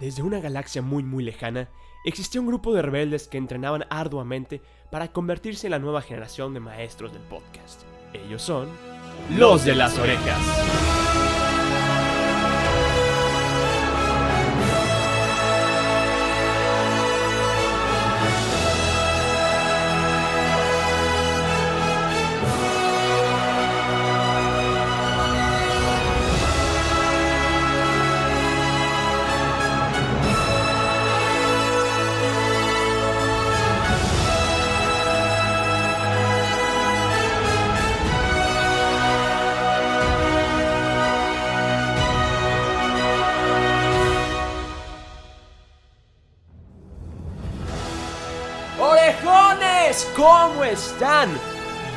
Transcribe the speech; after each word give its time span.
Desde 0.00 0.22
una 0.22 0.40
galaxia 0.40 0.80
muy 0.80 1.02
muy 1.02 1.22
lejana, 1.22 1.68
existía 2.06 2.40
un 2.40 2.46
grupo 2.46 2.72
de 2.72 2.80
rebeldes 2.80 3.28
que 3.28 3.36
entrenaban 3.36 3.84
arduamente 3.90 4.62
para 4.90 5.12
convertirse 5.12 5.66
en 5.66 5.72
la 5.72 5.78
nueva 5.78 6.00
generación 6.00 6.54
de 6.54 6.60
maestros 6.60 7.12
del 7.12 7.22
podcast. 7.22 7.82
Ellos 8.14 8.40
son 8.40 8.70
los 9.36 9.62
de 9.66 9.74
las 9.74 9.98
orejas. 9.98 10.99
Están? 51.00 51.30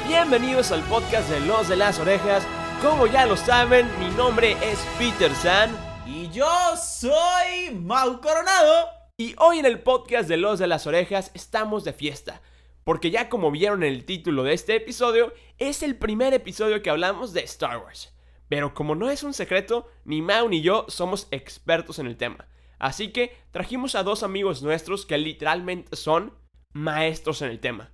Bienvenidos 0.07 0.71
al 0.71 0.81
podcast 0.83 1.29
de 1.29 1.41
Los 1.41 1.67
de 1.67 1.75
las 1.75 1.99
Orejas. 1.99 2.47
Como 2.81 3.05
ya 3.05 3.25
lo 3.25 3.35
saben, 3.35 3.85
mi 3.99 4.09
nombre 4.11 4.53
es 4.63 4.79
Peter 4.97 5.29
San. 5.35 5.75
Y 6.07 6.29
yo 6.29 6.47
soy 6.77 7.71
Mau 7.73 8.21
Coronado. 8.21 8.87
Y 9.17 9.35
hoy 9.39 9.59
en 9.59 9.65
el 9.65 9.81
podcast 9.81 10.29
de 10.29 10.37
Los 10.37 10.59
de 10.59 10.67
las 10.67 10.87
Orejas 10.87 11.31
estamos 11.33 11.83
de 11.83 11.91
fiesta. 11.91 12.41
Porque 12.85 13.11
ya 13.11 13.27
como 13.27 13.51
vieron 13.51 13.83
en 13.83 13.91
el 13.91 14.05
título 14.05 14.43
de 14.43 14.53
este 14.53 14.77
episodio, 14.77 15.33
es 15.57 15.83
el 15.83 15.97
primer 15.97 16.33
episodio 16.33 16.81
que 16.81 16.89
hablamos 16.89 17.33
de 17.33 17.41
Star 17.41 17.79
Wars. 17.79 18.15
Pero 18.47 18.73
como 18.73 18.95
no 18.95 19.09
es 19.09 19.23
un 19.23 19.33
secreto, 19.33 19.89
ni 20.05 20.21
Mau 20.21 20.47
ni 20.47 20.61
yo 20.61 20.85
somos 20.87 21.27
expertos 21.31 21.99
en 21.99 22.07
el 22.07 22.15
tema. 22.15 22.47
Así 22.79 23.09
que 23.09 23.35
trajimos 23.51 23.95
a 23.95 24.03
dos 24.03 24.23
amigos 24.23 24.63
nuestros 24.63 25.05
que 25.05 25.17
literalmente 25.17 25.93
son 25.97 26.33
maestros 26.71 27.41
en 27.41 27.49
el 27.49 27.59
tema. 27.59 27.91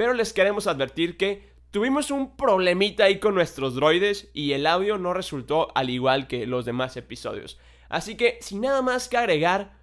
Pero 0.00 0.14
les 0.14 0.32
queremos 0.32 0.66
advertir 0.66 1.18
que 1.18 1.52
tuvimos 1.70 2.10
un 2.10 2.34
problemita 2.34 3.04
ahí 3.04 3.20
con 3.20 3.34
nuestros 3.34 3.74
droides 3.74 4.30
y 4.32 4.52
el 4.52 4.66
audio 4.66 4.96
no 4.96 5.12
resultó 5.12 5.68
al 5.74 5.90
igual 5.90 6.26
que 6.26 6.46
los 6.46 6.64
demás 6.64 6.96
episodios. 6.96 7.60
Así 7.90 8.16
que 8.16 8.38
sin 8.40 8.62
nada 8.62 8.80
más 8.80 9.10
que 9.10 9.18
agregar, 9.18 9.76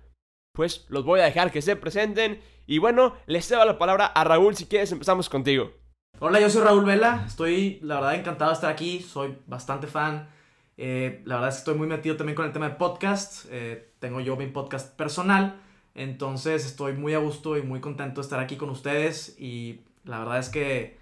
pues 0.53 0.87
los 0.89 1.05
voy 1.05 1.19
a 1.19 1.25
dejar 1.25 1.51
que 1.51 1.61
se 1.61 1.75
presenten. 1.75 2.41
Y 2.65 2.79
bueno, 2.79 3.13
les 3.27 3.47
cedo 3.47 3.63
la 3.63 3.77
palabra 3.77 4.07
a 4.07 4.23
Raúl 4.23 4.55
si 4.55 4.65
quieres 4.65 4.91
empezamos 4.91 5.29
contigo. 5.29 5.71
Hola, 6.17 6.39
yo 6.39 6.49
soy 6.49 6.63
Raúl 6.63 6.83
Vela. 6.83 7.23
Estoy, 7.27 7.77
la 7.83 7.97
verdad, 7.97 8.15
encantado 8.15 8.49
de 8.49 8.55
estar 8.55 8.71
aquí. 8.71 9.01
Soy 9.01 9.37
bastante 9.45 9.85
fan. 9.85 10.31
Eh, 10.77 11.21
la 11.25 11.35
verdad 11.35 11.49
es 11.49 11.55
que 11.57 11.59
estoy 11.59 11.75
muy 11.75 11.85
metido 11.85 12.17
también 12.17 12.35
con 12.35 12.47
el 12.47 12.53
tema 12.53 12.69
de 12.69 12.75
podcast. 12.77 13.45
Eh, 13.51 13.93
tengo 13.99 14.19
yo 14.19 14.35
mi 14.35 14.47
podcast 14.47 14.97
personal. 14.97 15.61
Entonces 15.93 16.65
estoy 16.65 16.93
muy 16.93 17.13
a 17.13 17.19
gusto 17.19 17.55
y 17.55 17.61
muy 17.61 17.81
contento 17.81 18.21
de 18.21 18.25
estar 18.25 18.39
aquí 18.39 18.55
con 18.55 18.71
ustedes. 18.71 19.35
Y 19.39 19.81
la 20.07 20.19
verdad 20.19 20.39
es 20.39 20.49
que 20.49 20.97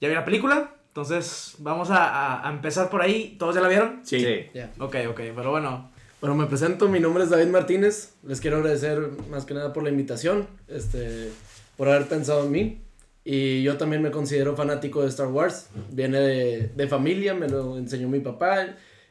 ya 0.00 0.08
vi 0.08 0.14
la 0.14 0.24
película. 0.24 0.74
Entonces 0.88 1.54
vamos 1.58 1.90
a, 1.90 2.04
a- 2.04 2.48
a 2.48 2.52
empezar 2.52 2.90
por 2.90 3.00
ahí. 3.02 3.36
¿Todos 3.38 3.54
ya 3.54 3.60
la 3.60 3.68
vieron? 3.68 4.00
Sí. 4.04 4.24
Ya. 4.54 4.70
Ok, 4.78 4.96
ok. 5.08 5.20
Pero 5.36 5.50
bueno. 5.50 5.90
Bueno, 6.20 6.34
me 6.36 6.44
presento, 6.46 6.86
mi 6.88 7.00
nombre 7.00 7.24
es 7.24 7.30
David 7.30 7.46
Martínez. 7.46 8.12
Les 8.24 8.40
quiero 8.42 8.58
agradecer 8.58 8.98
más 9.30 9.46
que 9.46 9.54
nada 9.54 9.72
por 9.72 9.82
la 9.82 9.88
invitación, 9.88 10.46
este, 10.68 11.30
por 11.78 11.88
haber 11.88 12.08
pensado 12.08 12.44
en 12.44 12.50
mí. 12.50 12.80
Y 13.24 13.62
yo 13.62 13.78
también 13.78 14.02
me 14.02 14.10
considero 14.10 14.54
fanático 14.54 15.00
de 15.00 15.08
Star 15.08 15.28
Wars. 15.28 15.68
Viene 15.90 16.20
de, 16.20 16.68
de 16.76 16.88
familia, 16.88 17.32
me 17.32 17.48
lo 17.48 17.78
enseñó 17.78 18.08
mi 18.08 18.20
papá. 18.20 18.66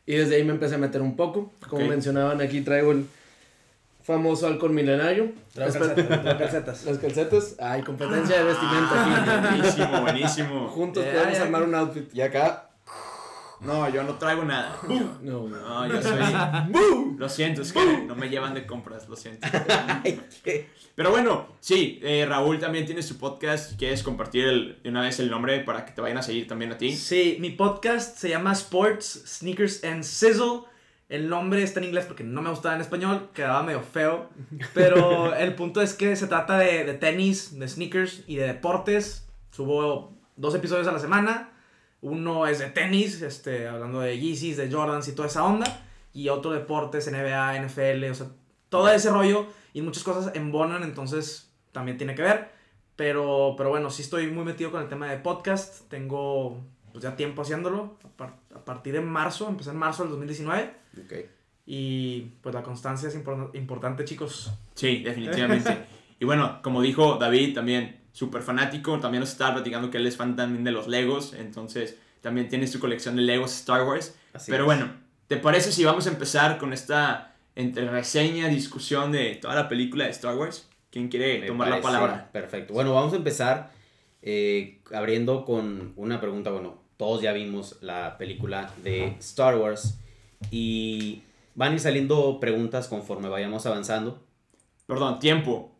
Y 0.05 0.15
desde 0.15 0.35
ahí 0.35 0.43
me 0.43 0.51
empecé 0.53 0.75
a 0.75 0.77
meter 0.77 1.01
un 1.01 1.15
poco. 1.15 1.51
Como 1.67 1.83
Ok. 1.85 1.89
mencionaban, 1.89 2.41
aquí 2.41 2.61
traigo 2.61 2.91
el 2.91 3.05
famoso 4.09 4.47
halcón 4.47 4.73
milenario. 4.73 5.31
Espe- 5.53 5.71
calcetas, 5.73 6.19
traigo 6.23 6.37
calcetas. 6.39 6.85
Las 6.85 6.97
calcetas. 6.97 7.55
Hay 7.59 7.83
competencia 7.83 8.39
de 8.39 8.43
vestimenta 8.43 9.03
aquí. 9.03 9.57
Buenísimo, 9.59 10.01
buenísimo. 10.01 10.67
Juntos 10.69 11.05
podemos 11.05 11.39
armar 11.39 11.63
un 11.63 11.75
outfit. 11.75 12.13
Y 12.15 12.21
acá. 12.21 12.65
No, 13.61 13.87
yo 13.89 14.03
no 14.03 14.15
traigo 14.15 14.43
nada. 14.45 14.77
No, 15.21 15.47
no. 15.47 15.47
No, 15.49 15.87
yo 15.87 16.01
soy. 16.01 16.17
Lo 17.17 17.27
siento, 17.29 17.61
es 17.61 17.71
que 17.73 18.03
no 18.07 18.15
me 18.15 18.29
llevan 18.29 18.53
de 18.53 18.65
compras, 18.65 19.07
lo 19.09 19.15
siento. 19.15 19.47
Pero 20.95 21.11
bueno, 21.11 21.47
sí, 21.59 21.99
eh, 22.01 22.25
Raúl 22.27 22.57
también 22.59 22.85
tiene 22.85 23.03
su 23.03 23.17
podcast. 23.19 23.77
¿Quieres 23.77 24.01
compartir 24.01 24.45
el- 24.45 24.79
de 24.81 24.89
una 24.89 25.01
vez 25.01 25.19
el 25.19 25.29
nombre 25.29 25.59
para 25.59 25.85
que 25.85 25.91
te 25.91 26.01
vayan 26.01 26.17
a 26.17 26.21
seguir 26.23 26.47
también 26.47 26.71
a 26.71 26.77
ti? 26.77 26.95
Sí, 26.95 27.37
mi 27.39 27.51
podcast 27.51 28.17
se 28.17 28.29
llama 28.29 28.53
Sports, 28.53 29.23
Sneakers 29.39 29.83
and 29.83 30.03
Sizzle. 30.03 30.61
El 31.09 31.27
nombre 31.27 31.63
está 31.63 31.79
en 31.79 31.87
inglés 31.87 32.05
porque 32.05 32.23
no 32.23 32.43
me 32.43 32.51
gustaba 32.51 32.75
en 32.75 32.81
español, 32.81 33.29
quedaba 33.33 33.63
medio 33.63 33.81
feo. 33.81 34.29
Pero 34.75 35.35
el 35.35 35.55
punto 35.55 35.81
es 35.81 35.95
que 35.95 36.15
se 36.15 36.27
trata 36.27 36.59
de, 36.59 36.85
de 36.85 36.93
tenis, 36.93 37.57
de 37.57 37.67
sneakers 37.67 38.23
y 38.27 38.35
de 38.35 38.45
deportes. 38.45 39.27
Subo 39.51 40.13
dos 40.35 40.53
episodios 40.53 40.87
a 40.87 40.91
la 40.91 40.99
semana. 40.99 41.49
Uno 42.01 42.45
es 42.45 42.59
de 42.59 42.67
tenis, 42.67 43.23
este, 43.23 43.67
hablando 43.67 43.99
de 44.01 44.19
Yeezys, 44.19 44.55
de 44.55 44.71
Jordans 44.71 45.07
y 45.07 45.13
toda 45.13 45.27
esa 45.27 45.43
onda. 45.43 45.81
Y 46.13 46.29
otro 46.29 46.51
deportes, 46.51 47.11
NBA, 47.11 47.59
NFL, 47.59 48.03
o 48.11 48.13
sea, 48.13 48.27
todo 48.69 48.89
ese 48.89 49.09
rollo. 49.09 49.47
Y 49.73 49.81
muchas 49.81 50.03
cosas 50.03 50.35
embonan, 50.35 50.83
entonces 50.83 51.51
también 51.71 51.97
tiene 51.97 52.13
que 52.13 52.21
ver. 52.21 52.51
Pero, 52.95 53.55
pero 53.57 53.69
bueno, 53.69 53.89
sí 53.89 54.03
estoy 54.03 54.29
muy 54.29 54.45
metido 54.45 54.69
con 54.69 54.83
el 54.83 54.89
tema 54.89 55.09
de 55.09 55.17
podcast. 55.17 55.89
Tengo 55.89 56.61
pues, 56.99 57.11
ya 57.11 57.15
tiempo 57.15 57.41
haciéndolo. 57.41 57.97
A, 58.03 58.07
par- 58.17 58.35
a 58.55 58.59
partir 58.65 58.93
de 58.93 59.01
marzo, 59.01 59.47
empecé 59.49 59.69
en 59.71 59.77
marzo 59.77 60.03
del 60.03 60.11
2019. 60.11 60.73
Y 61.65 62.21
pues 62.41 62.53
la 62.55 62.63
constancia 62.63 63.09
es 63.09 63.15
impor- 63.17 63.51
importante, 63.53 64.03
chicos. 64.05 64.51
Sí, 64.75 65.03
definitivamente. 65.03 65.77
Y 66.19 66.25
bueno, 66.25 66.61
como 66.63 66.81
dijo 66.81 67.15
David, 67.15 67.53
también 67.53 67.99
súper 68.11 68.41
fanático. 68.41 68.99
También 68.99 69.21
nos 69.21 69.29
estaba 69.31 69.53
platicando 69.55 69.89
que 69.91 69.97
él 69.97 70.07
es 70.07 70.17
fan 70.17 70.35
también 70.35 70.63
de 70.63 70.71
los 70.71 70.87
Legos. 70.87 71.33
Entonces, 71.33 71.97
también 72.21 72.49
tiene 72.49 72.67
su 72.67 72.79
colección 72.79 73.15
de 73.15 73.21
Legos 73.21 73.53
Star 73.55 73.83
Wars. 73.83 74.17
Así 74.33 74.51
Pero 74.51 74.63
es. 74.63 74.65
bueno, 74.65 74.91
¿te 75.27 75.37
parece 75.37 75.71
si 75.71 75.83
vamos 75.85 76.07
a 76.07 76.09
empezar 76.09 76.57
con 76.57 76.73
esta 76.73 77.35
entre 77.55 77.89
reseña, 77.89 78.47
discusión 78.47 79.11
de 79.11 79.35
toda 79.35 79.53
la 79.55 79.69
película 79.69 80.05
de 80.05 80.11
Star 80.11 80.35
Wars? 80.35 80.67
¿Quién 80.91 81.07
quiere 81.07 81.39
Me 81.39 81.47
tomar 81.47 81.67
la 81.67 81.75
parece 81.75 81.87
palabra? 81.87 82.29
Perfecto. 82.31 82.73
Bueno, 82.73 82.93
vamos 82.95 83.13
a 83.13 83.17
empezar 83.17 83.71
eh, 84.23 84.81
abriendo 84.93 85.45
con 85.45 85.93
una 85.97 86.19
pregunta. 86.19 86.49
Bueno, 86.51 86.81
todos 86.99 87.21
ya 87.21 87.31
vimos 87.31 87.77
la 87.79 88.17
película 88.17 88.73
de 88.83 89.15
Star 89.19 89.55
Wars 89.55 89.97
y 90.51 91.23
van 91.55 91.71
a 91.71 91.75
ir 91.75 91.79
saliendo 91.79 92.41
preguntas 92.41 92.89
conforme 92.89 93.29
vayamos 93.29 93.65
avanzando. 93.65 94.21
Perdón, 94.85 95.17
tiempo. 95.19 95.73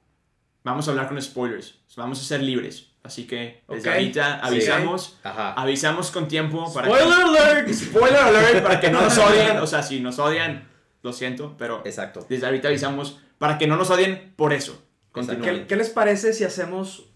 Vamos 0.63 0.87
a 0.87 0.91
hablar 0.91 1.09
con 1.09 1.21
spoilers. 1.21 1.77
Vamos 1.97 2.21
a 2.21 2.23
ser 2.23 2.41
libres. 2.41 2.91
Así 3.03 3.27
que 3.27 3.63
desde 3.67 3.91
ahorita 3.91 4.39
avisamos. 4.39 5.19
Ajá. 5.23 5.51
Avisamos 5.55 6.09
con 6.09 6.29
tiempo 6.29 6.73
para 6.73 6.87
¡Spoiler 6.87 7.17
que... 7.17 7.21
alert! 7.21 7.73
Spoiler 7.73 8.15
alert 8.15 8.63
para 8.63 8.79
que 8.79 8.89
no 8.89 9.01
nos 9.01 9.17
odien. 9.17 9.57
O 9.57 9.67
sea, 9.67 9.83
si 9.83 9.99
nos 9.99 10.19
odian, 10.19 10.69
lo 11.01 11.11
siento, 11.11 11.55
pero 11.57 11.81
Exacto. 11.83 12.25
desde 12.29 12.45
ahorita 12.45 12.69
avisamos 12.69 13.19
para 13.37 13.57
que 13.57 13.67
no 13.67 13.75
nos 13.75 13.89
odien 13.89 14.33
por 14.37 14.53
eso. 14.53 14.81
Continúen. 15.11 15.41
¿Qué, 15.43 15.67
qué 15.67 15.75
les 15.75 15.89
parece 15.89 16.31
si 16.31 16.45
hacemos 16.45 17.09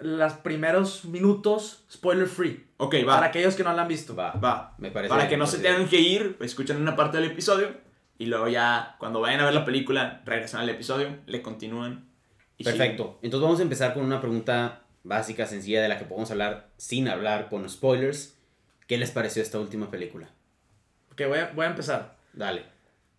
los 0.00 0.32
primeros 0.34 1.04
minutos 1.04 1.84
spoiler 1.90 2.26
free? 2.26 2.66
Ok, 2.78 2.96
Para 3.06 3.20
va. 3.20 3.24
aquellos 3.26 3.54
que 3.54 3.62
no 3.64 3.72
la 3.72 3.82
han 3.82 3.88
visto. 3.88 4.14
Va. 4.16 4.32
Va. 4.32 4.74
Me 4.78 4.90
parece 4.90 5.10
Para 5.10 5.28
que 5.28 5.36
no 5.36 5.46
se 5.46 5.58
tengan 5.58 5.88
que 5.88 6.00
ir, 6.00 6.36
escuchan 6.40 6.80
una 6.80 6.96
parte 6.96 7.18
del 7.18 7.30
episodio 7.30 7.74
y 8.18 8.26
luego 8.26 8.48
ya 8.48 8.96
cuando 8.98 9.20
vayan 9.20 9.40
a 9.40 9.44
ver 9.46 9.54
la 9.54 9.64
película, 9.64 10.22
regresan 10.24 10.60
al 10.62 10.68
episodio, 10.68 11.18
le 11.26 11.42
continúan. 11.42 12.08
y 12.58 12.64
Perfecto. 12.64 13.18
Entonces 13.22 13.42
vamos 13.44 13.60
a 13.60 13.62
empezar 13.62 13.94
con 13.94 14.04
una 14.04 14.20
pregunta 14.20 14.82
básica, 15.04 15.46
sencilla, 15.46 15.80
de 15.82 15.88
la 15.88 15.98
que 15.98 16.04
podemos 16.04 16.30
hablar 16.30 16.68
sin 16.76 17.08
hablar 17.08 17.48
con 17.48 17.68
spoilers. 17.68 18.36
¿Qué 18.86 18.98
les 18.98 19.10
pareció 19.10 19.42
esta 19.42 19.58
última 19.58 19.90
película? 19.90 20.28
Ok, 21.12 21.22
voy 21.28 21.38
a, 21.38 21.52
voy 21.54 21.64
a 21.66 21.70
empezar. 21.70 22.16
Dale. 22.32 22.64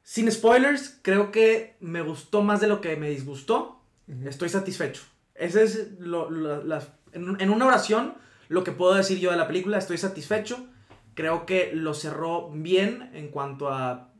Sin 0.04 0.32
spoilers, 0.32 1.00
creo 1.02 1.32
que 1.32 1.76
me 1.80 2.02
gustó 2.02 2.42
más 2.42 2.60
de 2.62 2.68
lo 2.68 2.82
que 2.82 2.96
me 2.96 3.10
disgustó. 3.10 3.80
Estoy 4.26 4.50
satisfecho. 4.50 5.04
Ese 5.42 5.64
es 5.64 5.92
lo, 6.00 6.30
lo- 6.30 6.64
la- 6.64 6.84
en, 7.14 7.40
en 7.42 7.50
una 7.50 7.66
oración 7.66 8.14
lo 8.48 8.64
que 8.64 8.72
puedo 8.72 8.94
decir 8.94 9.20
yo 9.20 9.32
de 9.32 9.38
la 9.38 9.48
película. 9.48 9.78
Estoy 9.78 9.98
satisfecho. 9.98 10.68
Creo 11.14 11.46
que 11.46 11.72
lo 11.74 11.94
cerró 11.94 12.50
bien 12.52 13.10
en 13.14 13.30
cuanto 13.30 13.70
a... 13.70 14.14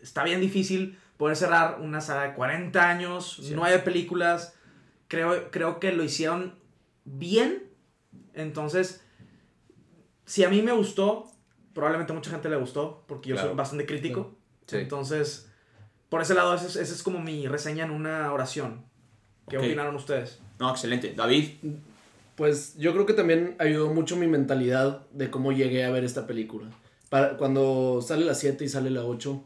Está 0.00 0.22
bien 0.24 0.40
difícil 0.40 0.98
poder 1.16 1.36
cerrar 1.36 1.80
una 1.80 2.00
saga 2.00 2.22
de 2.28 2.34
40 2.34 2.88
años, 2.88 3.40
nueve 3.54 3.78
películas. 3.80 4.54
Creo, 5.08 5.50
creo 5.50 5.80
que 5.80 5.92
lo 5.92 6.04
hicieron 6.04 6.54
bien. 7.04 7.64
Entonces, 8.34 9.02
si 10.24 10.44
a 10.44 10.48
mí 10.50 10.62
me 10.62 10.72
gustó, 10.72 11.30
probablemente 11.74 12.12
a 12.12 12.16
mucha 12.16 12.30
gente 12.30 12.48
le 12.48 12.56
gustó, 12.56 13.04
porque 13.08 13.30
yo 13.30 13.36
soy 13.36 13.54
bastante 13.54 13.86
crítico. 13.86 14.36
Sí. 14.66 14.76
Entonces, 14.76 15.50
por 16.08 16.22
ese 16.22 16.34
lado, 16.34 16.54
esa 16.54 16.66
es, 16.66 16.76
esa 16.76 16.94
es 16.94 17.02
como 17.02 17.18
mi 17.20 17.48
reseña 17.48 17.84
en 17.84 17.90
una 17.90 18.32
oración. 18.32 18.86
¿Qué 19.48 19.56
Ok. 19.58 19.64
opinaron 19.64 19.94
ustedes? 19.96 20.38
No, 20.58 20.70
excelente. 20.70 21.14
David, 21.16 21.48
Pues 22.36 22.76
yo 22.78 22.92
creo 22.92 23.04
que 23.04 23.14
también 23.14 23.56
ayudó 23.58 23.92
mucho 23.92 24.14
mi 24.16 24.28
mentalidad 24.28 25.04
de 25.10 25.28
cómo 25.28 25.50
llegué 25.50 25.84
a 25.84 25.90
ver 25.90 26.04
esta 26.04 26.26
película. 26.28 26.68
Para, 27.10 27.36
cuando 27.36 28.00
sale 28.00 28.24
la 28.24 28.34
7 28.34 28.64
y 28.64 28.68
sale 28.68 28.90
la 28.90 29.04
8, 29.04 29.42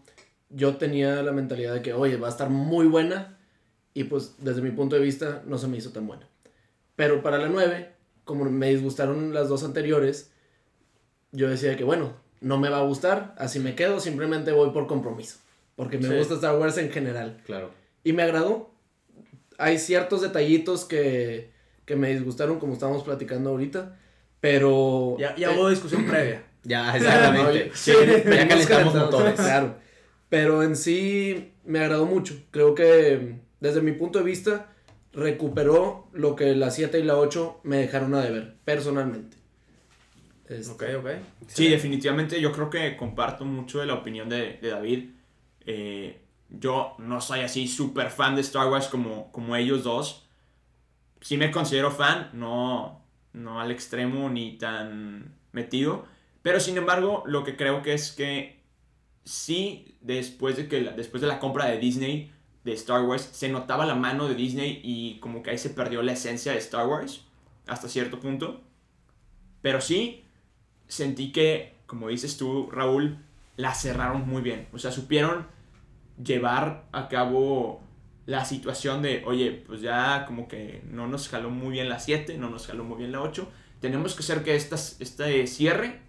yo 0.50 0.76
tenía 0.76 1.22
la 1.22 1.32
mentalidad 1.32 1.72
de 1.72 1.80
que, 1.80 1.94
oye, 1.94 2.18
va 2.18 2.26
a 2.26 2.30
estar 2.30 2.50
muy 2.50 2.86
buena. 2.86 3.38
Y 3.94 4.04
pues 4.04 4.34
desde 4.40 4.60
mi 4.60 4.70
punto 4.72 4.96
de 4.96 5.00
vista 5.02 5.42
no 5.46 5.56
se 5.56 5.68
me 5.68 5.78
hizo 5.78 5.88
tan 5.90 6.06
buena. 6.06 6.28
Pero 6.94 7.22
para 7.22 7.38
la 7.38 7.48
9, 7.48 7.92
como 8.24 8.44
me 8.44 8.68
disgustaron 8.68 9.32
las 9.32 9.48
dos 9.48 9.64
anteriores, 9.64 10.30
yo 11.30 11.48
decía 11.48 11.76
que, 11.78 11.84
bueno, 11.84 12.12
no 12.42 12.58
me 12.58 12.68
va 12.68 12.80
a 12.80 12.82
gustar, 12.82 13.34
así 13.38 13.58
me 13.58 13.74
quedo, 13.74 14.00
simplemente 14.00 14.52
voy 14.52 14.70
por 14.70 14.86
compromiso. 14.86 15.38
Porque 15.76 15.96
me 15.96 16.08
Sí. 16.08 16.14
gusta 16.14 16.34
Star 16.34 16.58
Wars 16.58 16.76
en 16.76 16.90
general. 16.90 17.40
Claro. 17.46 17.70
Y 18.04 18.12
me 18.12 18.22
agradó. 18.22 18.70
Hay 19.62 19.78
ciertos 19.78 20.20
detallitos 20.22 20.84
que, 20.84 21.50
que 21.84 21.96
me 21.96 22.10
disgustaron, 22.12 22.58
como 22.58 22.72
estábamos 22.72 23.04
platicando 23.04 23.50
ahorita. 23.50 23.96
Pero. 24.40 25.16
Ya, 25.18 25.34
ya 25.36 25.52
eh, 25.52 25.56
hubo 25.56 25.68
discusión 25.68 26.04
previa. 26.06 26.44
Ya, 26.64 26.96
exactamente. 26.96 27.72
Sí, 27.74 27.92
ya 28.24 28.46
calentamos 28.46 28.94
motores. 28.94 29.34
Claro. 29.34 29.74
Pero 30.28 30.62
en 30.62 30.76
sí 30.76 31.54
me 31.64 31.80
agradó 31.80 32.06
mucho. 32.06 32.34
Creo 32.52 32.76
que 32.76 33.34
desde 33.58 33.80
mi 33.80 33.90
punto 33.90 34.20
de 34.20 34.24
vista 34.24 34.72
recuperó 35.12 36.06
lo 36.12 36.36
que 36.36 36.54
la 36.54 36.70
7 36.70 37.00
y 37.00 37.02
la 37.02 37.16
8 37.16 37.60
me 37.64 37.78
dejaron 37.78 38.14
a 38.14 38.22
deber, 38.22 38.54
personalmente. 38.64 39.36
Este, 40.48 40.70
Ok, 40.72 40.84
ok. 41.00 41.10
Sí, 41.48 41.68
definitivamente 41.68 42.40
yo 42.40 42.52
creo 42.52 42.70
que 42.70 42.96
comparto 42.96 43.44
mucho 43.44 43.80
de 43.80 43.86
la 43.86 43.94
opinión 43.94 44.28
de, 44.28 44.58
de 44.62 44.70
David. 44.70 45.10
Eh, 45.66 46.21
yo 46.58 46.94
no 46.98 47.20
soy 47.20 47.40
así 47.40 47.66
súper 47.66 48.10
fan 48.10 48.34
de 48.34 48.42
Star 48.42 48.68
Wars 48.68 48.88
como, 48.88 49.32
como 49.32 49.56
ellos 49.56 49.84
dos. 49.84 50.26
Sí 51.20 51.36
me 51.36 51.50
considero 51.50 51.90
fan, 51.90 52.30
no, 52.32 53.02
no 53.32 53.60
al 53.60 53.70
extremo 53.70 54.28
ni 54.28 54.58
tan 54.58 55.34
metido. 55.52 56.04
Pero 56.42 56.60
sin 56.60 56.76
embargo, 56.76 57.22
lo 57.26 57.44
que 57.44 57.56
creo 57.56 57.82
que 57.82 57.94
es 57.94 58.12
que 58.12 58.60
sí, 59.24 59.96
después 60.00 60.56
de, 60.56 60.68
que 60.68 60.80
después 60.80 61.20
de 61.20 61.28
la 61.28 61.38
compra 61.38 61.66
de 61.66 61.78
Disney 61.78 62.32
de 62.64 62.72
Star 62.74 63.02
Wars, 63.02 63.28
se 63.32 63.48
notaba 63.48 63.86
la 63.86 63.94
mano 63.94 64.28
de 64.28 64.34
Disney 64.34 64.80
y 64.82 65.18
como 65.20 65.42
que 65.42 65.50
ahí 65.50 65.58
se 65.58 65.70
perdió 65.70 66.02
la 66.02 66.12
esencia 66.12 66.52
de 66.52 66.58
Star 66.58 66.86
Wars 66.86 67.24
hasta 67.66 67.88
cierto 67.88 68.20
punto. 68.20 68.60
Pero 69.62 69.80
sí, 69.80 70.24
sentí 70.88 71.32
que, 71.32 71.76
como 71.86 72.08
dices 72.08 72.36
tú, 72.36 72.68
Raúl, 72.70 73.18
la 73.56 73.74
cerraron 73.74 74.28
muy 74.28 74.42
bien. 74.42 74.68
O 74.72 74.78
sea, 74.78 74.90
supieron 74.90 75.46
llevar 76.22 76.88
a 76.92 77.08
cabo 77.08 77.82
la 78.26 78.44
situación 78.44 79.02
de, 79.02 79.22
oye, 79.26 79.62
pues 79.66 79.80
ya 79.80 80.24
como 80.26 80.48
que 80.48 80.82
no 80.88 81.08
nos 81.08 81.28
jaló 81.28 81.50
muy 81.50 81.72
bien 81.72 81.88
la 81.88 81.98
7, 81.98 82.38
no 82.38 82.50
nos 82.50 82.66
jaló 82.66 82.84
muy 82.84 82.98
bien 82.98 83.12
la 83.12 83.20
8. 83.20 83.48
Tenemos 83.80 84.14
que 84.14 84.20
hacer 84.20 84.42
que 84.42 84.54
estas, 84.54 84.96
este 85.00 85.46
cierre 85.46 86.00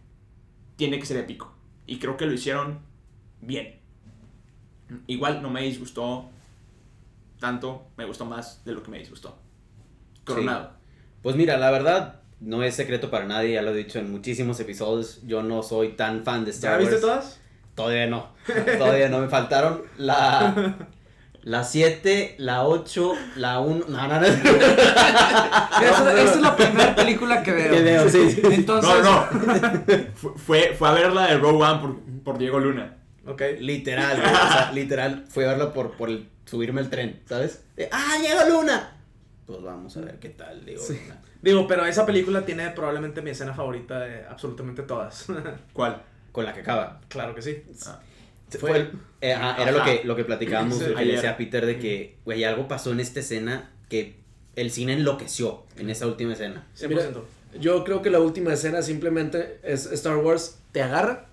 tiene 0.75 0.99
que 0.99 1.05
ser 1.05 1.17
épico. 1.17 1.53
Y 1.87 1.99
creo 1.99 2.17
que 2.17 2.25
lo 2.25 2.33
hicieron 2.33 2.79
bien. 3.41 3.79
Igual 5.07 5.41
no 5.41 5.49
me 5.49 5.63
disgustó 5.63 6.29
tanto, 7.39 7.87
me 7.97 8.05
gustó 8.05 8.25
más 8.25 8.63
de 8.63 8.73
lo 8.73 8.83
que 8.83 8.91
me 8.91 8.99
disgustó. 8.99 9.37
Coronado. 10.23 10.73
Pues 11.21 11.35
mira, 11.35 11.57
la 11.57 11.71
verdad, 11.71 12.21
no 12.39 12.63
es 12.63 12.75
secreto 12.75 13.09
para 13.09 13.25
nadie, 13.25 13.53
ya 13.53 13.61
lo 13.61 13.71
he 13.71 13.77
dicho 13.77 13.99
en 13.99 14.11
muchísimos 14.11 14.59
episodios. 14.59 15.21
Yo 15.25 15.41
no 15.43 15.63
soy 15.63 15.89
tan 15.93 16.23
fan 16.23 16.45
de 16.45 16.51
¿Ya 16.51 16.55
Star 16.55 16.79
viste 16.79 16.95
Wars. 16.95 17.01
todas? 17.01 17.39
Todavía 17.75 18.07
no. 18.07 18.29
Todavía 18.77 19.09
no. 19.09 19.19
Me 19.19 19.27
faltaron 19.29 19.81
la. 19.97 20.75
La 21.43 21.63
7, 21.65 22.35
la 22.37 22.63
8, 22.65 23.13
la 23.35 23.59
1. 23.59 23.85
No, 23.89 24.07
no, 24.07 24.19
no. 24.21 24.25
Esta 24.25 26.21
es 26.23 26.39
la 26.39 26.55
primera 26.55 26.95
película 26.95 27.43
que 27.43 27.51
veo. 27.51 27.71
Que 27.73 27.81
veo, 27.81 28.09
sí. 28.09 28.39
Entonces. 28.49 28.89
No, 28.89 29.01
no. 29.03 29.27
Fu- 30.15 30.33
fue, 30.37 30.73
fue 30.77 30.87
a 30.87 30.91
ver 30.93 31.11
la 31.11 31.27
de 31.27 31.37
Rogue 31.37 31.61
One 31.63 31.79
por, 31.81 31.99
por 32.23 32.37
Diego 32.37 32.59
Luna. 32.59 32.95
Ok. 33.27 33.41
Literal, 33.59 34.21
güey, 34.21 34.33
o 34.33 34.37
sea, 34.37 34.71
literal. 34.73 35.25
Fui 35.29 35.43
a 35.43 35.47
verlo 35.49 35.73
por, 35.73 35.91
por 35.97 36.09
el- 36.09 36.29
subirme 36.45 36.81
al 36.81 36.89
tren, 36.89 37.21
¿sabes? 37.27 37.63
De, 37.75 37.89
¡Ah, 37.91 38.17
llega 38.21 38.47
Luna! 38.47 38.91
Pues 39.45 39.61
vamos 39.61 39.95
a 39.97 40.01
ver 40.01 40.19
qué 40.19 40.29
tal, 40.29 40.63
digo. 40.65 40.81
Luna. 40.87 41.21
Digo, 41.41 41.67
pero 41.67 41.85
esa 41.85 42.05
película 42.05 42.45
tiene 42.45 42.69
probablemente 42.69 43.21
mi 43.21 43.31
escena 43.31 43.53
favorita 43.53 43.99
de 43.99 44.25
absolutamente 44.27 44.83
todas. 44.83 45.25
¿Cuál? 45.73 46.01
Con 46.33 46.43
la 46.45 46.53
que 46.53 46.59
acaba. 46.59 46.99
claro 47.07 47.33
que 47.33 47.41
sí. 47.41 47.63
Fue, 48.59 48.75
el- 48.77 48.91
eh, 49.21 49.33
ajá, 49.33 49.61
era 49.63 49.71
lo 49.71 49.83
que, 49.83 50.01
lo 50.03 50.15
que 50.15 50.25
platicábamos, 50.25 50.77
Sí. 50.77 50.85
que 50.95 51.05
decía 51.05 51.31
a 51.31 51.37
Peter 51.37 51.65
de 51.65 51.79
que, 51.79 52.17
güey, 52.25 52.43
algo 52.43 52.67
pasó 52.67 52.91
en 52.91 52.99
esta 52.99 53.21
escena 53.21 53.71
que 53.89 54.15
el 54.55 54.69
cine 54.69 54.93
enloqueció 54.93 55.63
en 55.77 55.89
esa 55.89 56.05
última 56.05 56.33
escena. 56.33 56.67
100%. 56.77 56.89
Mira, 56.89 57.11
Yo 57.59 57.83
creo 57.83 58.01
que 58.01 58.09
la 58.11 58.19
última 58.19 58.53
escena 58.53 58.81
simplemente 58.83 59.59
es 59.63 59.85
Star 59.87 60.17
Wars 60.17 60.57
te 60.71 60.81
agarra, 60.83 61.27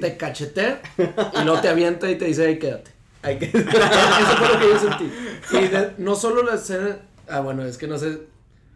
te 0.00 0.16
cachetea 0.16 0.80
y 0.98 1.44
luego 1.44 1.60
te 1.60 1.68
avienta 1.68 2.10
y 2.10 2.16
te 2.16 2.24
dice, 2.24 2.46
ahí 2.46 2.58
quédate. 2.58 2.90
Hay 3.22 3.38
que... 3.38 3.46
Eso 3.54 4.36
fue 4.38 4.48
lo 4.48 4.58
que 4.60 4.68
yo 4.68 4.78
sentí. 4.78 5.12
Y 5.64 5.68
de- 5.68 5.92
no 5.98 6.14
solo 6.16 6.42
la 6.42 6.54
escena, 6.56 6.98
ah 7.28 7.40
bueno, 7.40 7.64
es 7.64 7.76
que 7.78 7.86
no 7.86 7.98
sé, 7.98 8.18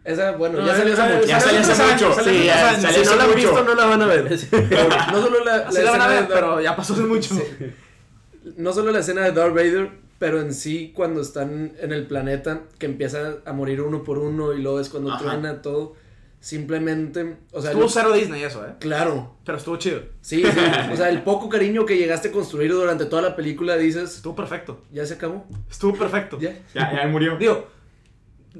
esa, 0.03 0.31
bueno, 0.33 0.59
No, 0.59 0.65
ya 0.67 0.75
salió 0.75 0.93
hace 0.93 1.01
eh, 1.03 1.15
mucho. 1.15 1.27
Ya 1.27 1.39
salió 1.39 1.59
hace 1.61 1.83
mucho. 1.83 2.13
salió 2.13 2.31
Sí, 2.41 2.45
ya, 2.45 2.69
años. 2.69 2.75
si 2.81 2.81
salió 2.87 2.97
no 2.97 3.01
hace 3.09 3.15
la 3.17 3.23
han 3.23 3.29
mucho. 3.29 3.37
visto 3.41 3.63
no 3.63 3.75
la 3.75 3.85
van 3.85 4.01
a 4.01 4.05
ver. 4.07 4.23
No 5.11 5.21
solo 5.21 5.43
la, 5.45 5.57
la 5.57 5.67
Así 5.67 5.81
la 5.81 5.91
van 5.91 6.01
a 6.01 6.05
escena 6.05 6.07
ver, 6.07 6.23
Darth- 6.23 6.33
pero 6.33 6.61
ya 6.61 6.75
pasó 6.75 6.93
hace 6.93 7.03
mucho. 7.03 7.35
no 8.57 8.73
solo 8.73 8.91
la 8.91 8.99
escena 8.99 9.21
de 9.21 9.31
Darth 9.31 9.53
Vader, 9.53 9.91
pero 10.19 10.39
en 10.41 10.53
sí 10.53 10.91
cuando 10.95 11.21
están 11.21 11.73
en 11.79 11.91
el 11.91 12.05
planeta, 12.07 12.61
que 12.79 12.85
empieza 12.87 13.37
a 13.45 13.53
morir 13.53 13.81
uno 13.81 14.03
por 14.03 14.17
uno 14.17 14.53
y 14.53 14.61
luego 14.61 14.79
es 14.79 14.89
cuando 14.89 15.11
Ajá. 15.13 15.23
truena 15.23 15.61
todo, 15.61 15.95
simplemente, 16.39 17.37
o 17.51 17.61
sea, 17.61 17.71
Estuvo 17.71 17.85
yo- 17.87 17.89
cero 17.93 18.11
Disney 18.13 18.43
eso, 18.43 18.65
¿eh? 18.65 18.71
claro, 18.79 19.35
Pero 19.45 19.57
estuvo 19.59 19.77
chido. 19.77 20.01
sí, 20.21 20.43
sí, 20.43 20.59
o 20.91 20.95
sea, 20.97 21.09
el 21.09 21.21
poco 21.21 21.49
cariño 21.49 21.85
que 21.85 21.97
llegaste 21.97 22.29
a 22.29 22.31
construir 22.31 22.71
durante 22.71 23.05
toda 23.05 23.21
la 23.21 23.35
película 23.35 23.77
dices, 23.77 24.15
Estuvo 24.15 24.35
perfecto. 24.35 24.81
ya 24.91 25.05
se 25.05 25.13
acabó, 25.15 25.45
Estuvo 25.69 25.93
perfecto. 25.95 26.39
ya. 26.39 26.57
Ya, 26.73 26.91
ya 27.03 27.07
murió. 27.07 27.37
Digo, 27.37 27.67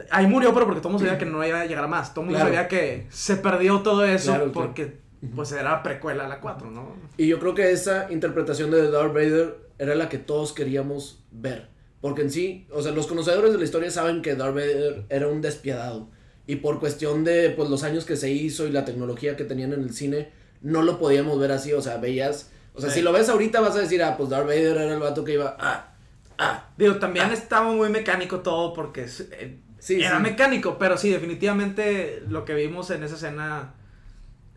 ahí 0.10 0.28
murió, 0.28 0.54
pero 0.54 0.66
porque 0.66 0.80
todo 0.82 0.90
el 0.90 0.94
mundo 0.94 1.06
sabía 1.08 1.20
que 1.20 1.26
no 1.26 1.46
iba 1.46 1.62
a 1.62 1.66
llegar 1.66 1.84
a 1.84 1.88
más. 1.88 2.14
Todo 2.14 2.22
el 2.24 2.32
mundo 2.32 2.40
Claro. 2.40 2.54
sabía 2.56 2.68
que 2.68 3.08
se 3.10 3.36
perdió 3.38 3.80
todo 3.82 4.06
eso 4.06 4.32
Claro, 4.32 4.52
claro. 4.52 4.68
porque 4.68 5.00
pues 5.36 5.52
era 5.52 5.84
precuela 5.84 6.26
a 6.26 6.28
la 6.28 6.40
4, 6.40 6.72
¿no? 6.72 6.96
Y 7.18 7.28
yo 7.28 7.40
creo 7.40 7.54
que 7.54 7.72
esa 7.72 8.08
interpretación 8.12 8.72
de 8.72 8.90
Darth 8.90 9.14
Vader 9.14 9.58
era 9.78 9.96
la 9.96 10.10
que 10.10 10.18
todos 10.18 10.54
queríamos 10.54 11.24
ver. 11.32 11.70
Porque 12.02 12.24
en 12.24 12.32
sí, 12.32 12.68
o 12.72 12.81
sea, 12.81 12.92
los 12.92 13.06
conocedores 13.06 13.52
de 13.52 13.57
la 13.60 13.64
historia 13.64 13.92
saben 13.92 14.21
que 14.24 14.36
Darth 14.36 14.56
Vader 14.56 15.06
era 15.10 15.28
un 15.28 15.42
despiadado. 15.42 16.10
Y 16.48 16.56
por 16.57 16.80
cuestión 16.80 17.24
de 17.24 17.52
pues, 17.52 17.69
los 17.69 17.83
años 17.83 18.06
que 18.06 18.16
se 18.16 18.31
hizo 18.31 18.66
y 18.66 18.71
la 18.71 18.83
tecnología 18.86 19.36
que 19.36 19.44
tenían 19.44 19.74
en 19.74 19.81
el 19.81 19.94
cine, 19.94 20.31
no 20.62 20.81
lo 20.81 20.98
podíamos 20.98 21.40
ver 21.40 21.52
así. 21.52 21.74
O 21.74 21.81
sea, 21.81 21.98
veías. 21.98 22.50
O 22.74 22.81
sea, 22.81 22.90
Sí. 22.90 23.00
si 23.00 23.02
lo 23.04 23.12
ves 23.12 23.30
ahorita 23.30 23.62
vas 23.62 23.76
a 23.76 23.80
decir, 23.81 24.02
ah, 24.02 24.16
pues 24.18 24.30
Darth 24.30 24.48
Vader 24.48 24.78
era 24.78 24.94
el 24.94 25.00
vato 25.00 25.24
que 25.24 25.33
iba. 25.33 25.56
Ah, 25.60 25.94
ah. 26.40 26.69
Digo, 26.78 26.95
también 26.95 27.30
estaba 27.31 27.71
muy 27.71 27.90
mecánico 27.90 28.40
todo 28.40 28.74
porque 28.74 29.06
eh, 29.33 29.60
Sí, 29.81 30.02
era 30.02 30.18
sí. 30.18 30.23
mecánico, 30.23 30.78
pero 30.80 30.95
sí, 30.97 31.09
definitivamente 31.09 32.23
lo 32.30 32.45
que 32.45 32.54
vimos 32.54 32.90
en 32.92 33.04
esa 33.04 33.16
escena 33.16 33.73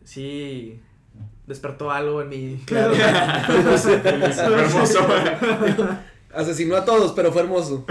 sí 0.04 0.81
despertó 1.47 1.90
algo 1.90 2.23
en 2.23 2.28
mi... 2.28 2.57
Claro. 2.66 2.95
Fue 3.47 4.61
hermoso. 4.61 5.07
Asesinó 6.35 6.75
a 6.75 6.85
todos, 6.85 7.12
pero 7.12 7.31
fue 7.33 7.43
hermoso. 7.43 7.87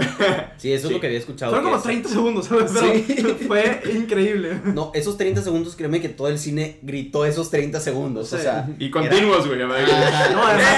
Sí, 0.58 0.70
eso 0.70 0.82
Sí. 0.82 0.88
es 0.88 0.92
lo 0.92 1.00
que 1.00 1.06
había 1.06 1.18
escuchado. 1.18 1.50
Fueron 1.52 1.64
como 1.64 1.76
es- 1.78 1.82
30 1.82 2.08
segundos, 2.10 2.44
¿sabes? 2.46 2.72
Pero 2.74 2.92
Sí. 3.38 3.44
fue 3.46 3.80
increíble. 3.94 4.60
No, 4.74 4.90
esos 4.94 5.16
30 5.16 5.40
segundos, 5.40 5.74
créeme 5.76 6.02
que 6.02 6.10
todo 6.10 6.28
el 6.28 6.38
cine 6.38 6.78
gritó 6.82 7.24
esos 7.24 7.48
30 7.50 7.80
segundos. 7.80 8.30
O 8.32 8.36
Sí. 8.36 8.42
sea, 8.42 8.68
Y 8.78 8.90
continuos, 8.90 9.46
güey. 9.46 9.60
era- 9.62 10.30
No, 10.32 10.46
además, 10.46 10.74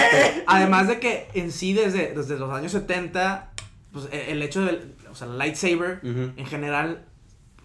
además 0.47 0.89
de 0.89 1.01
que 1.01 1.27
en 1.35 1.51
sí 1.51 1.73
desde, 1.73 2.13
desde 2.15 2.39
los 2.39 2.53
años 2.53 2.71
70, 2.71 3.51
pues 4.01 4.13
e- 4.13 4.33
el 4.33 4.43
hecho 4.43 4.65
del, 4.65 4.95
o 5.11 5.15
sea, 5.15 5.27
el 5.27 5.39
lightsaber 5.39 6.01
en 6.37 6.47
general 6.47 7.05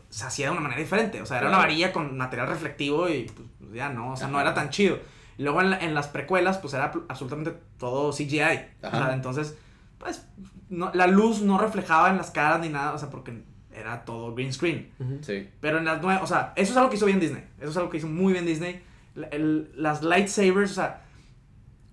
se 0.09 0.25
hacía 0.25 0.47
de 0.47 0.51
una 0.53 0.61
manera 0.61 0.81
diferente. 0.81 1.21
O 1.21 1.25
sea, 1.25 1.37
era 1.37 1.47
una 1.47 1.57
varilla 1.57 1.91
con 1.93 2.17
material 2.17 2.47
reflectivo 2.49 3.07
y 3.09 3.23
pues, 3.59 3.73
ya 3.73 3.89
no, 3.89 4.13
o 4.13 4.17
sea, 4.17 4.27
no 4.27 4.39
era 4.41 4.53
tan 4.53 4.69
chido. 4.69 4.99
Y 5.37 5.43
luego 5.43 5.61
en, 5.61 5.69
la- 5.71 5.79
en 5.79 5.93
las 5.93 6.07
precuelas, 6.07 6.57
pues 6.57 6.73
era 6.73 6.91
absolutamente 7.07 7.53
todo 7.77 8.11
CGI. 8.11 8.41
O 8.83 8.89
sea, 8.91 9.13
entonces, 9.13 9.57
pues 9.97 10.25
no, 10.69 10.91
la 10.93 11.07
luz 11.07 11.41
no 11.41 11.57
reflejaba 11.57 12.09
en 12.09 12.17
las 12.17 12.31
caras 12.31 12.59
ni 12.61 12.69
nada, 12.69 12.93
o 12.93 12.97
sea, 12.97 13.09
porque 13.09 13.43
era 13.73 14.03
todo 14.03 14.35
green 14.35 14.51
screen. 14.53 14.91
Sí. 15.21 15.49
Pero 15.61 15.77
en 15.77 15.85
las 15.85 16.01
nuevas, 16.01 16.23
o 16.23 16.27
sea, 16.27 16.53
eso 16.57 16.71
es 16.71 16.77
algo 16.77 16.89
que 16.89 16.97
hizo 16.97 17.05
bien 17.05 17.19
Disney. 17.19 17.43
Eso 17.59 17.69
es 17.71 17.77
algo 17.77 17.89
que 17.89 17.97
hizo 17.97 18.07
muy 18.07 18.33
bien 18.33 18.45
Disney. 18.45 18.83
El- 19.31 19.71
las 19.75 20.03
lightsabers, 20.03 20.71
o 20.71 20.75
sea, 20.75 21.01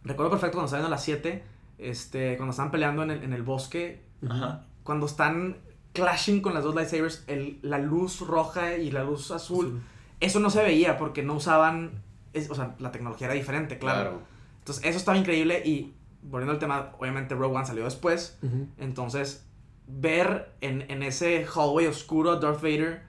recuerdo 0.05 0.31
perfecto 0.31 0.55
cuando 0.57 0.67
estaban 0.67 0.87
a 0.87 0.89
las 0.91 1.03
7, 1.05 1.45
este, 1.79 2.37
cuando 2.37 2.51
estaban 2.51 2.71
peleando 2.73 3.03
en 3.05 3.11
el, 3.13 3.23
en 3.23 3.33
el 3.33 3.43
bosque, 3.43 4.03
Ajá. 4.29 4.65
cuando 4.83 5.07
están 5.07 5.57
clashing 5.93 6.41
con 6.41 6.55
las 6.55 6.65
dos 6.65 6.75
lightsabers, 6.75 7.25
el, 7.27 7.59
la 7.63 7.79
luz 7.79 8.21
roja 8.21 8.77
y 8.77 8.91
la 8.91 9.05
luz 9.05 9.31
azul, 9.31 9.67
Azul. 9.67 9.83
eso 10.21 10.41
no 10.41 10.51
se 10.51 10.63
veía 10.63 10.97
porque 10.97 11.23
no 11.23 11.35
usaban, 11.35 12.03
es- 12.33 12.51
o 12.51 12.55
sea, 12.55 12.75
la 12.79 12.91
tecnología 12.93 13.27
era 13.27 13.35
diferente, 13.35 13.79
claro. 13.79 14.21
Entonces, 14.61 14.85
eso 14.85 14.99
estaba 14.99 15.17
increíble 15.19 15.63
y 15.65 15.93
volviendo 16.23 16.53
al 16.53 16.59
tema, 16.59 16.93
obviamente 16.99 17.35
Rogue 17.35 17.57
One 17.57 17.67
salió 17.67 17.85
después. 17.85 18.39
Entonces, 18.79 19.45
ver 19.87 20.53
en, 20.61 20.85
en 20.91 21.03
ese 21.03 21.45
hallway 21.47 21.87
oscuro 21.87 22.33
a 22.33 22.37
Darth 22.37 22.61
Vader 22.61 23.03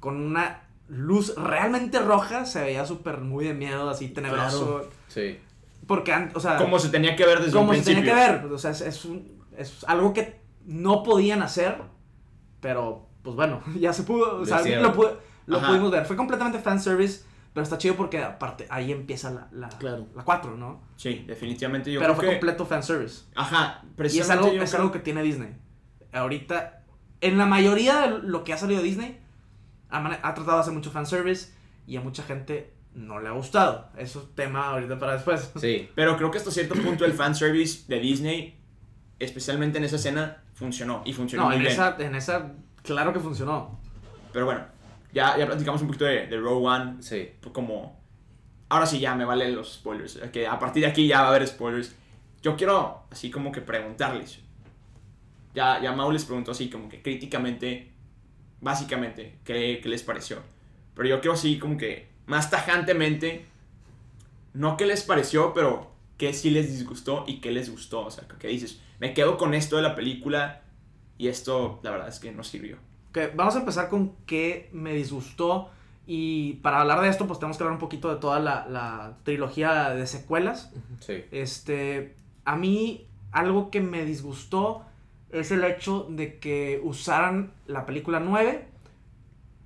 con 0.00 0.20
una 0.20 0.62
luz 0.88 1.34
realmente 1.36 1.98
roja 2.00 2.44
se 2.44 2.60
veía 2.62 2.84
súper 2.84 3.18
muy 3.18 3.44
de 3.46 3.54
miedo, 3.54 3.88
así 3.88 4.08
tenebroso. 4.08 4.88
Sí. 5.08 5.38
Porque, 5.86 6.12
o 6.34 6.40
sea, 6.40 6.56
Como 6.56 6.78
se 6.78 6.88
tenía 6.88 7.14
que 7.16 7.24
ver 7.26 7.38
desde 7.40 7.52
como 7.52 7.70
un 7.70 7.76
se 7.76 7.82
principio. 7.82 8.10
tenía 8.10 8.26
que 8.36 8.42
ver. 8.42 8.52
O 8.52 8.58
sea, 8.58 8.70
es, 8.72 8.80
es, 8.80 9.04
un- 9.04 9.44
es 9.56 9.84
algo 9.84 10.12
que 10.12 10.42
no 10.64 11.02
podían 11.02 11.42
hacer, 11.42 11.80
pero 12.60 13.08
pues 13.22 13.36
bueno, 13.36 13.62
ya 13.78 13.92
se 13.92 14.02
pudo. 14.04 14.36
O 14.36 14.38
Lo 14.40 14.46
sea, 14.46 14.60
lo, 14.80 14.94
pu- 14.94 15.16
lo 15.46 15.60
pudimos 15.62 15.90
ver. 15.90 16.04
Fue 16.06 16.16
completamente 16.16 16.58
fanservice, 16.58 17.24
pero 17.52 17.62
está 17.64 17.78
chido 17.78 17.94
porque 17.96 18.22
aparte 18.22 18.66
ahí 18.70 18.92
empieza 18.92 19.30
la, 19.30 19.48
la, 19.52 19.68
Claro. 19.68 20.06
la 20.14 20.24
4, 20.24 20.56
¿no? 20.56 20.82
Sí, 20.96 21.24
definitivamente 21.26 21.92
yo 21.92 22.00
pero 22.00 22.12
creo 22.12 22.16
fue 22.16 22.24
que... 22.26 22.30
completo 22.32 22.66
fanservice. 22.66 23.22
Ajá, 23.34 23.80
Y 23.82 23.86
es 23.88 23.92
precisamente 23.96 24.44
algo, 24.46 24.56
yo 24.56 24.62
es 24.62 24.70
creo- 24.70 24.80
algo 24.82 24.92
que 24.92 24.98
tiene 25.00 25.22
Disney. 25.22 25.56
Ahorita, 26.12 26.84
en 27.20 27.38
la 27.38 27.46
mayoría 27.46 28.02
de 28.02 28.18
lo 28.22 28.44
que 28.44 28.52
ha 28.52 28.56
salido 28.58 28.80
de 28.80 28.86
Disney, 28.86 29.20
ha, 29.90 29.98
ha 30.06 30.34
tratado 30.34 30.56
de 30.56 30.60
hacer 30.62 30.72
mucho 30.72 30.90
fanservice 30.90 31.52
y 31.86 31.96
a 31.96 32.00
mucha 32.00 32.22
gente 32.22 32.72
no 32.94 33.18
le 33.20 33.28
ha 33.28 33.32
gustado. 33.32 33.88
Eso 33.96 34.20
es 34.20 34.34
tema 34.36 34.68
ahorita 34.70 34.98
para 34.98 35.14
después. 35.14 35.50
Sí. 35.56 35.88
Pero 35.94 36.16
creo 36.16 36.30
que 36.30 36.38
hasta 36.38 36.50
cierto 36.50 36.74
punto 36.76 37.04
el 37.04 37.12
fanservice 37.12 37.84
de 37.88 37.98
Disney, 38.00 38.58
especialmente 39.18 39.78
en 39.78 39.84
esa 39.84 39.96
escena, 39.96 40.43
funcionó. 40.54 41.02
Y 41.04 41.12
funcionó 41.12 41.44
No, 41.44 41.48
muy 41.48 41.56
en 41.56 41.62
bien. 41.62 41.72
esa, 41.72 41.96
en 41.98 42.14
esa, 42.14 42.52
claro 42.82 43.12
que 43.12 43.20
funcionó. 43.20 43.78
Pero 44.32 44.46
bueno, 44.46 44.64
ya, 45.12 45.36
ya 45.36 45.46
platicamos 45.46 45.80
un 45.82 45.88
poquito 45.88 46.06
de, 46.06 46.26
de 46.26 46.36
Rogue 46.38 46.66
One. 46.66 47.02
Sí. 47.02 47.30
Como... 47.52 48.02
Ahora 48.68 48.86
sí 48.86 48.98
ya 48.98 49.14
me 49.14 49.24
valen 49.24 49.54
los 49.54 49.74
spoilers. 49.74 50.16
Que 50.32 50.46
a 50.46 50.58
partir 50.58 50.82
de 50.82 50.88
aquí 50.88 51.06
ya 51.06 51.20
va 51.20 51.26
a 51.26 51.30
haber 51.30 51.46
spoilers. 51.46 51.94
Yo 52.42 52.56
quiero 52.56 53.04
así 53.10 53.30
como 53.30 53.52
que 53.52 53.60
preguntarles. 53.60 54.40
Ya, 55.54 55.80
ya 55.80 55.92
Mau 55.92 56.10
les 56.10 56.24
preguntó 56.24 56.50
así 56.50 56.68
como 56.68 56.88
que 56.88 57.00
críticamente, 57.00 57.92
básicamente, 58.60 59.38
qué, 59.44 59.78
qué 59.82 59.88
les 59.88 60.02
pareció. 60.02 60.38
Pero 60.94 61.08
yo 61.08 61.20
quiero 61.20 61.34
así 61.34 61.58
como 61.58 61.76
que 61.76 62.08
más 62.26 62.50
tajantemente, 62.50 63.46
no 64.52 64.76
qué 64.76 64.86
les 64.86 65.04
pareció, 65.04 65.54
pero 65.54 65.93
qué 66.16 66.32
sí 66.32 66.50
les 66.50 66.70
disgustó 66.70 67.24
y 67.26 67.40
qué 67.40 67.50
les 67.50 67.70
gustó. 67.70 68.06
O 68.06 68.10
sea, 68.10 68.26
que 68.26 68.48
dices, 68.48 68.80
me 69.00 69.14
quedo 69.14 69.36
con 69.36 69.54
esto 69.54 69.76
de 69.76 69.82
la 69.82 69.94
película 69.94 70.62
y 71.18 71.28
esto 71.28 71.80
la 71.82 71.90
verdad 71.90 72.08
es 72.08 72.18
que 72.18 72.32
no 72.32 72.44
sirvió. 72.44 72.78
Ok, 73.10 73.18
vamos 73.34 73.56
a 73.56 73.60
empezar 73.60 73.88
con 73.88 74.14
qué 74.26 74.68
me 74.72 74.92
disgustó. 74.94 75.70
Y 76.06 76.54
para 76.54 76.80
hablar 76.80 77.00
de 77.00 77.08
esto, 77.08 77.26
pues 77.26 77.38
tenemos 77.38 77.56
que 77.56 77.64
hablar 77.64 77.74
un 77.74 77.80
poquito 77.80 78.12
de 78.12 78.20
toda 78.20 78.38
la, 78.38 78.66
la 78.68 79.16
trilogía 79.22 79.90
de 79.90 80.06
secuelas. 80.06 80.70
Sí. 81.00 81.24
Este, 81.30 82.14
a 82.44 82.56
mí 82.56 83.06
algo 83.32 83.70
que 83.70 83.80
me 83.80 84.04
disgustó 84.04 84.84
es 85.30 85.50
el 85.50 85.64
hecho 85.64 86.06
de 86.10 86.38
que 86.38 86.80
usaran 86.84 87.52
la 87.66 87.86
película 87.86 88.20
9 88.20 88.68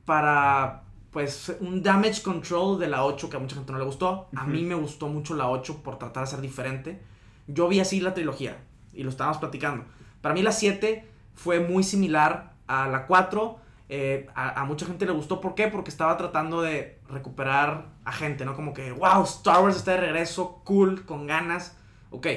para 0.04 0.84
pues 1.18 1.52
un 1.58 1.82
damage 1.82 2.22
control 2.22 2.78
de 2.78 2.86
la 2.86 3.04
8 3.04 3.28
que 3.28 3.36
a 3.36 3.40
mucha 3.40 3.56
gente 3.56 3.72
no 3.72 3.78
le 3.78 3.84
gustó. 3.84 4.28
A 4.36 4.46
mí 4.46 4.62
me 4.62 4.76
gustó 4.76 5.08
mucho 5.08 5.34
la 5.34 5.48
8 5.50 5.82
por 5.82 5.98
tratar 5.98 6.22
de 6.22 6.30
ser 6.30 6.40
diferente. 6.40 7.02
Yo 7.48 7.66
vi 7.66 7.80
así 7.80 7.98
la 7.98 8.14
trilogía 8.14 8.58
y 8.92 9.02
lo 9.02 9.10
estábamos 9.10 9.38
platicando. 9.38 9.84
Para 10.20 10.32
mí 10.32 10.42
la 10.42 10.52
7 10.52 11.08
fue 11.34 11.58
muy 11.58 11.82
similar 11.82 12.54
a 12.68 12.86
la 12.86 13.08
4. 13.08 13.58
eh, 13.88 14.28
a, 14.36 14.60
a 14.60 14.64
mucha 14.64 14.86
gente 14.86 15.06
le 15.06 15.12
gustó. 15.12 15.40
¿Por 15.40 15.56
qué? 15.56 15.66
Porque 15.66 15.90
estaba 15.90 16.16
tratando 16.16 16.62
de 16.62 17.00
recuperar 17.08 17.88
a 18.04 18.12
gente, 18.12 18.44
¿no? 18.44 18.54
Como 18.54 18.72
que, 18.72 18.92
wow, 18.92 19.24
Star 19.24 19.60
Wars 19.60 19.74
está 19.76 19.94
de 19.94 20.00
regreso, 20.02 20.62
cool, 20.64 21.04
con 21.04 21.26
ganas. 21.26 21.76
Ok. 22.10 22.28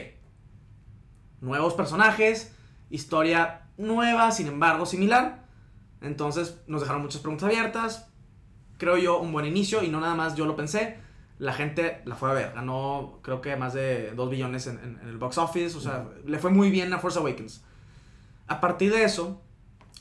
Nuevos 1.39 1.75
personajes, 1.75 2.55
historia 2.89 3.67
nueva, 3.77 4.31
sin 4.31 4.47
embargo, 4.47 4.87
similar. 4.87 5.45
Entonces 6.01 6.59
nos 6.65 6.81
dejaron 6.81 7.03
muchas 7.03 7.21
preguntas 7.21 7.47
abiertas. 7.47 8.10
Creo 8.81 8.97
yo 8.97 9.19
un 9.19 9.31
buen 9.31 9.45
inicio 9.45 9.83
y 9.83 9.89
no 9.89 9.99
nada 9.99 10.15
más 10.15 10.35
yo 10.35 10.45
lo 10.47 10.55
pensé. 10.55 10.97
La 11.37 11.53
gente 11.53 12.01
la 12.05 12.15
fue 12.15 12.31
a 12.31 12.33
ver. 12.33 12.53
Ganó 12.55 13.19
creo 13.21 13.39
que 13.41 13.55
más 13.55 13.73
de 13.73 14.11
2 14.15 14.29
billones 14.31 14.65
en, 14.65 14.79
en- 14.79 14.99
en 15.03 15.07
el 15.07 15.17
box 15.19 15.37
office. 15.37 15.77
O 15.77 15.79
sea, 15.79 16.07
le 16.25 16.39
fue 16.39 16.49
muy 16.49 16.71
bien 16.71 16.91
a 16.91 16.97
Force 16.97 17.19
Awakens. 17.19 17.63
A 18.47 18.59
partir 18.59 18.91
de 18.91 19.03
eso, 19.03 19.39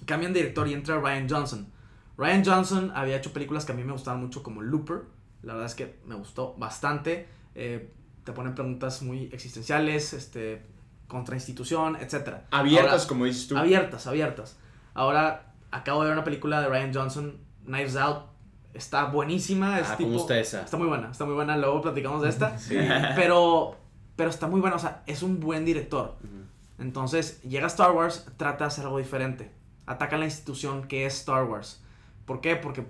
cambian 0.06 0.32
de 0.32 0.40
director 0.40 0.66
y 0.66 0.72
entra 0.72 0.99
Ryan 0.99 1.28
Johnson. 1.28 1.68
Ryan 2.16 2.42
Johnson 2.44 2.92
había 2.94 3.16
hecho 3.16 3.32
películas 3.34 3.66
que 3.66 3.72
a 3.72 3.75
mí 3.75 3.84
me 3.84 3.92
gustaban 3.92 4.20
mucho 4.20 4.42
como 4.42 4.62
Looper. 4.62 5.02
La 5.42 5.52
verdad 5.52 5.66
es 5.68 5.75
que 5.75 5.99
me 6.06 6.14
gustó 6.14 6.54
bastante. 6.58 7.28
Eh, 7.54 7.92
te 8.25 8.32
ponen 8.32 8.54
preguntas 8.54 9.02
muy 9.02 9.25
existenciales, 9.32 10.12
este, 10.14 10.62
contra 11.06 11.34
institución, 11.37 11.96
etc. 11.96 12.14
Abiertas, 12.50 13.06
como 13.06 13.25
dices 13.26 13.46
tú. 13.46 13.56
Abiertas, 13.56 14.06
abiertas. 14.06 14.58
Ahora 14.94 15.52
acabo 15.70 16.00
de 16.02 16.08
ver 16.08 16.16
una 16.16 16.25
película 16.25 16.60
de 16.62 16.68
Ryan 16.68 16.92
Johnson, 16.94 17.37
Knives 17.64 17.96
Out. 17.96 18.29
Está 18.74 19.06
buenísima. 19.06 19.78
Es 19.80 19.88
Ah, 19.90 19.96
tipo, 19.96 20.10
¿cómo 20.10 20.20
está 20.20 20.38
esa? 20.38 20.62
Está 20.62 20.76
muy 20.76 20.86
buena, 20.86 21.10
está 21.10 21.24
muy 21.24 21.34
buena. 21.34 21.56
Luego 21.56 21.80
platicamos 21.82 22.22
de 22.22 22.28
esta. 22.28 22.58
Sí. 22.58 22.76
Pero, 23.16 23.76
pero 24.16 24.30
está 24.30 24.46
muy 24.46 24.60
buena. 24.60 24.76
O 24.76 24.78
sea, 24.78 25.02
es 25.06 25.22
un 25.22 25.40
buen 25.40 25.64
director. 25.64 26.16
Entonces, 26.78 27.42
llega 27.42 27.66
Star 27.66 27.92
Wars, 27.92 28.26
trata 28.36 28.64
de 28.64 28.68
hacer 28.68 28.84
algo 28.84 28.98
diferente. 28.98 29.50
Ataca 29.86 30.16
la 30.16 30.24
institución 30.24 30.86
que 30.88 31.04
es 31.04 31.14
Star 31.18 31.44
Wars. 31.44 31.82
¿Por 32.24 32.40
qué? 32.40 32.56
Porque 32.56 32.86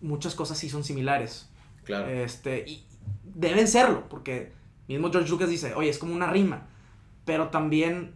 muchas 0.00 0.34
cosas 0.34 0.58
sí 0.58 0.68
son 0.68 0.84
similares. 0.84 1.48
Claro. 1.84 2.08
Este, 2.08 2.64
y 2.66 2.84
deben 3.24 3.68
serlo, 3.68 4.08
porque 4.08 4.52
mismo 4.88 5.10
George 5.10 5.30
Lucas 5.30 5.48
dice, 5.48 5.74
oye, 5.74 5.88
es 5.88 5.98
como 5.98 6.14
una 6.14 6.26
rima. 6.30 6.66
Pero 7.24 7.48
también 7.48 8.14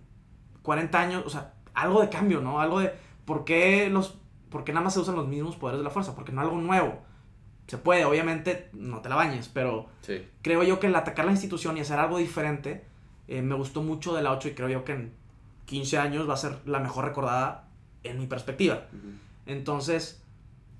40 0.62 1.00
años, 1.00 1.22
o 1.26 1.30
sea, 1.30 1.54
algo 1.74 2.00
de 2.00 2.08
cambio, 2.08 2.40
¿no? 2.40 2.60
Algo 2.60 2.80
de, 2.80 2.92
¿por 3.24 3.44
qué, 3.44 3.88
los, 3.90 4.18
por 4.54 4.62
qué 4.62 4.72
nada 4.72 4.84
más 4.84 4.94
se 4.94 5.00
usan 5.00 5.16
los 5.16 5.26
mismos 5.26 5.56
poderes 5.56 5.80
de 5.80 5.84
la 5.84 5.90
fuerza? 5.90 6.14
Porque 6.14 6.30
no 6.30 6.40
algo 6.40 6.56
nuevo. 6.58 7.02
Se 7.66 7.76
puede, 7.76 8.04
obviamente, 8.04 8.68
no 8.72 9.00
te 9.00 9.08
la 9.08 9.16
bañes, 9.16 9.48
pero 9.52 9.88
Sí. 10.00 10.24
creo 10.42 10.62
yo 10.62 10.78
que 10.78 10.86
el 10.86 10.94
atacar 10.94 11.24
la 11.24 11.32
institución 11.32 11.76
y 11.76 11.80
hacer 11.80 11.98
algo 11.98 12.18
diferente 12.18 12.84
eh, 13.26 13.42
me 13.42 13.56
gustó 13.56 13.82
mucho 13.82 14.14
de 14.14 14.22
la 14.22 14.30
8 14.30 14.48
y 14.48 14.54
creo 14.54 14.68
yo 14.68 14.84
que 14.84 14.92
en 14.92 15.12
15 15.64 15.98
años 15.98 16.28
va 16.28 16.34
a 16.34 16.36
ser 16.36 16.58
la 16.66 16.78
mejor 16.78 17.04
recordada 17.06 17.66
en 18.04 18.20
mi 18.20 18.26
perspectiva. 18.28 18.82
Entonces, 19.46 20.22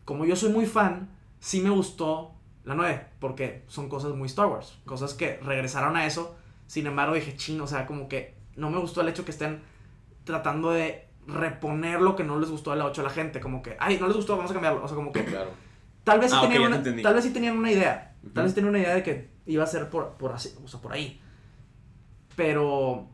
como 0.04 0.25
yo 0.25 0.37
soy 0.37 0.50
muy 0.52 0.66
fan, 0.66 1.09
sí 1.40 1.61
me 1.61 1.71
gustó 1.71 2.33
la 2.64 2.75
9, 2.75 3.07
porque 3.19 3.64
son 3.66 3.88
cosas 3.88 4.14
muy 4.14 4.26
Star 4.26 4.47
Wars, 4.47 4.78
cosas 4.87 5.14
que 5.14 5.38
regresaron 5.43 5.97
a 5.97 6.07
eso. 6.07 6.37
Sin 6.66 6.87
embargo, 6.87 7.14
dije, 7.14 7.37
chino, 7.37 7.64
o 7.64 7.66
sea, 7.66 7.87
como 7.87 8.09
que 8.09 8.35
no 8.57 8.71
me 8.71 8.78
gustó 8.78 9.00
el 9.00 9.09
hecho 9.09 9.25
que 9.25 9.31
estén 9.33 9.62
tratando 10.25 10.71
de 10.71 11.07
reponer 11.26 12.00
lo 12.00 12.16
que 12.16 12.25
no 12.25 12.38
les 12.38 12.50
gustó 12.50 12.71
de 12.73 12.76
la 12.76 12.85
8 12.87 13.00
a 13.00 13.04
la 13.04 13.11
gente, 13.11 13.40
como 13.40 13.62
que, 13.62 13.76
ay, 13.81 13.99
no 13.99 14.07
les 14.07 14.16
gustó, 14.16 14.37
vamos 14.37 14.50
a 14.50 14.54
cambiarlo. 14.54 14.85
O 14.85 14.88
sea, 14.88 14.95
como 14.95 15.12
que 15.12 15.25
Claro. 15.25 15.50
tal 16.04 16.21
vez 16.21 16.31
sí, 16.31 16.37
Ah, 16.38 16.43
ok, 16.45 16.52
tenían, 16.52 16.73
ya 16.73 16.83
te 16.83 16.90
una, 16.90 17.02
tal 17.02 17.14
vez 17.14 17.25
sí 17.25 17.33
tenían 17.33 17.57
una 17.59 17.71
idea, 17.73 18.16
Ujú. 18.23 18.33
tal 18.33 18.45
vez 18.45 18.54
tenían 18.54 18.71
una 18.71 18.78
idea 18.78 18.95
de 18.95 19.02
que 19.02 19.31
iba 19.47 19.64
a 19.64 19.66
ser 19.66 19.88
por, 19.90 20.12
por, 20.12 20.33
así, 20.33 20.54
o 20.64 20.69
sea, 20.69 20.81
por 20.81 20.93
ahí. 20.93 21.21
Pero, 22.37 23.07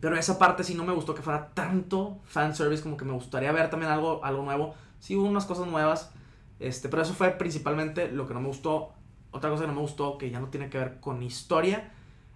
pero 0.00 0.16
esa 0.16 0.38
parte 0.38 0.64
sí 0.64 0.74
no 0.74 0.84
me 0.84 0.92
gustó 0.92 1.14
que 1.14 1.22
fuera 1.22 1.50
tanto 1.54 2.20
fanservice, 2.24 2.82
como 2.82 2.96
que 2.96 3.04
me 3.04 3.12
gustaría 3.12 3.52
ver 3.52 3.70
también 3.70 3.92
algo, 3.92 4.24
algo 4.24 4.42
nuevo. 4.42 4.74
Sí 4.98 5.14
hubo 5.16 5.26
unas 5.28 5.46
cosas 5.46 5.66
nuevas, 5.68 6.12
este, 6.58 6.88
pero 6.88 7.02
eso 7.02 7.14
fue 7.14 7.30
principalmente 7.30 8.10
lo 8.10 8.26
que 8.26 8.34
no 8.34 8.40
me 8.40 8.48
gustó. 8.48 8.92
Otra 9.30 9.50
cosa 9.50 9.62
que 9.64 9.68
no 9.68 9.74
me 9.74 9.80
gustó, 9.80 10.18
que 10.18 10.30
ya 10.30 10.40
no 10.40 10.48
tiene 10.48 10.70
que 10.70 10.78
ver 10.78 11.00
con 11.00 11.22
historia, 11.22 11.92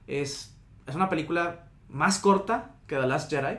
es, 0.06 0.54
es 0.86 0.94
una 0.94 1.08
película 1.08 1.68
más 1.88 2.18
corta 2.18 2.76
que 2.86 2.96
The 2.96 3.06
Last 3.06 3.30
Jedi. 3.30 3.58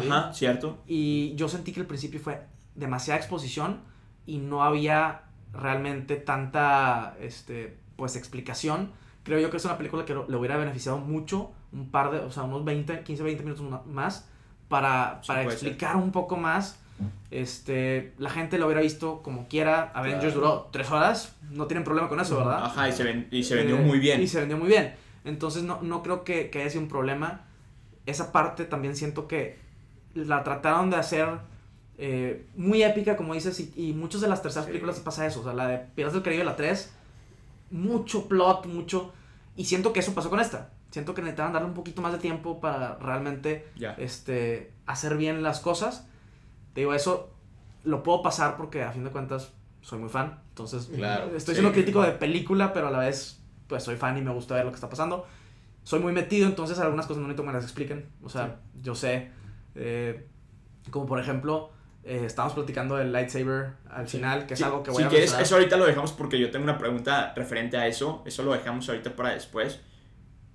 ¿Sí? 0.00 0.08
Ajá, 0.08 0.32
cierto. 0.32 0.78
Y 0.86 1.34
yo 1.36 1.48
sentí 1.48 1.72
que 1.72 1.80
el 1.80 1.86
principio 1.86 2.20
fue 2.20 2.40
demasiada 2.74 3.18
exposición 3.18 3.80
y 4.26 4.38
no 4.38 4.62
había 4.62 5.22
realmente 5.52 6.16
tanta 6.16 7.16
este, 7.20 7.76
pues 7.96 8.16
explicación. 8.16 8.90
Creo 9.22 9.38
yo 9.38 9.50
que 9.50 9.56
es 9.58 9.64
una 9.64 9.76
película 9.76 10.04
que 10.04 10.14
le 10.14 10.36
hubiera 10.36 10.56
beneficiado 10.56 10.98
mucho, 10.98 11.52
un 11.72 11.90
par 11.90 12.10
de, 12.10 12.18
o 12.18 12.30
sea, 12.30 12.42
unos 12.44 12.64
20, 12.64 13.02
15, 13.02 13.22
20 13.22 13.42
minutos 13.44 13.86
más 13.86 14.28
para, 14.68 15.20
Sí, 15.22 15.28
para 15.28 15.42
puede 15.44 15.56
ser. 15.56 15.68
explicar 15.68 15.96
un 15.96 16.10
poco 16.12 16.36
más. 16.36 16.78
Este, 17.30 18.12
la 18.18 18.30
gente 18.30 18.58
lo 18.58 18.66
hubiera 18.66 18.80
visto 18.80 19.22
como 19.22 19.48
quiera. 19.48 19.90
Avengers 19.94 20.34
Claro. 20.34 20.40
duró 20.40 20.68
3 20.72 20.90
horas, 20.90 21.36
no 21.50 21.66
tienen 21.66 21.84
problema 21.84 22.08
con 22.08 22.20
eso, 22.20 22.36
¿verdad? 22.36 22.64
Ajá, 22.64 22.88
y 22.88 22.92
se, 22.92 23.04
ven- 23.04 23.28
y 23.30 23.42
se 23.42 23.54
vendió 23.56 23.76
Eh, 23.78 23.80
muy 23.82 23.98
bien. 23.98 24.20
Y 24.22 24.26
se 24.28 24.38
vendió 24.40 24.56
muy 24.58 24.68
bien. 24.68 24.94
Entonces 25.24 25.62
no, 25.62 25.80
no 25.82 26.02
creo 26.02 26.24
que, 26.24 26.50
que 26.50 26.60
haya 26.60 26.70
sido 26.70 26.82
un 26.82 26.88
problema. 26.88 27.42
Esa 28.06 28.32
parte 28.32 28.64
también 28.64 28.96
siento 28.96 29.28
que 29.28 29.58
la 30.14 30.42
trataron 30.44 30.90
de 30.90 30.96
hacer 30.96 31.28
eh, 31.98 32.46
muy 32.56 32.82
épica, 32.82 33.16
como 33.16 33.34
dices, 33.34 33.60
y, 33.60 33.72
y 33.76 33.92
muchas 33.92 34.20
de 34.20 34.28
las 34.28 34.42
terceras 34.42 34.64
Sí. 34.66 34.70
películas 34.72 34.98
pasa 35.00 35.26
eso. 35.26 35.40
O 35.40 35.44
sea, 35.44 35.52
la 35.52 35.68
de 35.68 35.78
Piratas 35.78 36.14
del 36.14 36.22
Caribe, 36.22 36.44
la 36.44 36.56
3, 36.56 36.92
mucho 37.70 38.28
plot, 38.28 38.66
mucho... 38.66 39.12
Y 39.56 39.66
siento 39.66 39.92
que 39.92 40.00
eso 40.00 40.14
pasó 40.14 40.30
con 40.30 40.40
esta. 40.40 40.70
Siento 40.90 41.14
que 41.14 41.20
necesitaban 41.22 41.52
darle 41.52 41.68
un 41.68 41.74
poquito 41.74 42.00
más 42.02 42.12
de 42.12 42.18
tiempo 42.18 42.60
para 42.60 42.96
realmente 42.96 43.66
este, 43.98 44.72
hacer 44.86 45.16
bien 45.16 45.42
las 45.42 45.60
cosas. 45.60 46.06
Te 46.74 46.80
digo, 46.80 46.94
eso 46.94 47.30
lo 47.84 48.02
puedo 48.02 48.22
pasar 48.22 48.56
porque 48.56 48.82
a 48.82 48.92
fin 48.92 49.04
de 49.04 49.10
cuentas 49.10 49.52
soy 49.82 49.98
muy 49.98 50.08
fan. 50.08 50.38
Entonces, 50.50 50.90
Claro, 50.94 51.26
estoy 51.36 51.54
sí. 51.54 51.60
siendo 51.60 51.72
crítico 51.72 52.02
de 52.02 52.12
película, 52.12 52.72
pero 52.72 52.88
a 52.88 52.90
la 52.90 52.98
vez, 52.98 53.40
pues 53.68 53.82
soy 53.84 53.96
fan 53.96 54.16
y 54.18 54.22
me 54.22 54.32
gusta 54.32 54.54
ver 54.54 54.64
lo 54.64 54.70
que 54.70 54.76
está 54.76 54.88
pasando. 54.88 55.26
soy 55.84 55.98
muy 56.00 56.12
metido, 56.12 56.46
entonces 56.46 56.78
algunas 56.78 57.06
cosas 57.06 57.20
no 57.22 57.26
necesito 57.28 57.42
que 57.42 57.46
me 57.48 57.52
las 57.54 57.64
expliquen. 57.64 58.06
O 58.22 58.28
sea, 58.28 58.60
yo 58.82 58.94
sé. 58.94 59.30
Eh, 59.74 60.26
como 60.90 61.06
por 61.06 61.20
ejemplo, 61.20 61.70
eh, 62.04 62.22
estábamos 62.24 62.54
platicando 62.54 62.96
del 62.96 63.12
lightsaber 63.12 63.74
al 63.90 64.08
final, 64.08 64.46
que 64.46 64.54
es 64.54 64.58
Sí, 64.58 64.64
algo 64.64 64.82
que 64.82 64.90
voy 64.90 65.02
si 65.02 65.06
a 65.06 65.08
quieres, 65.08 65.30
mencionar. 65.30 65.42
eso 65.46 65.54
ahorita 65.56 65.76
lo 65.76 65.86
dejamos 65.86 66.12
porque 66.12 66.38
yo 66.38 66.50
tengo 66.50 66.64
una 66.64 66.78
pregunta 66.78 67.32
referente 67.36 67.76
a 67.76 67.86
eso. 67.86 68.22
Eso 68.26 68.42
lo 68.42 68.52
dejamos 68.52 68.88
ahorita 68.88 69.14
para 69.14 69.30
después. 69.34 69.80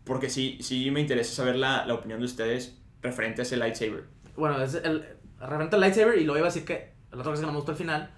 Porque 0.03 0.29
sí, 0.29 0.57
sí 0.61 0.89
me 0.91 1.01
interesa 1.01 1.33
saber 1.35 1.55
la, 1.57 1.85
la 1.85 1.93
opinión 1.93 2.19
de 2.19 2.25
ustedes 2.25 2.77
referente 3.01 3.41
a 3.41 3.43
ese 3.43 3.57
lightsaber. 3.57 4.05
Bueno, 4.35 4.61
es 4.61 4.73
el, 4.75 5.05
referente 5.39 5.75
al 5.75 5.81
lightsaber 5.81 6.17
y 6.17 6.23
luego 6.23 6.37
iba 6.39 6.47
a 6.47 6.51
decir 6.51 6.65
que 6.65 6.93
la 7.11 7.19
otra 7.19 7.31
cosa 7.31 7.41
que 7.41 7.45
no 7.47 7.51
me 7.53 7.57
gustó 7.57 7.71
al 7.71 7.77
final, 7.77 8.11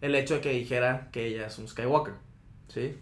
el 0.00 0.14
hecho 0.14 0.34
de 0.34 0.40
que 0.40 0.50
dijera 0.52 1.08
que 1.12 1.26
ella 1.26 1.46
es 1.46 1.58
un 1.58 1.68
Skywalker. 1.68 2.14
¿Sí? 2.68 2.96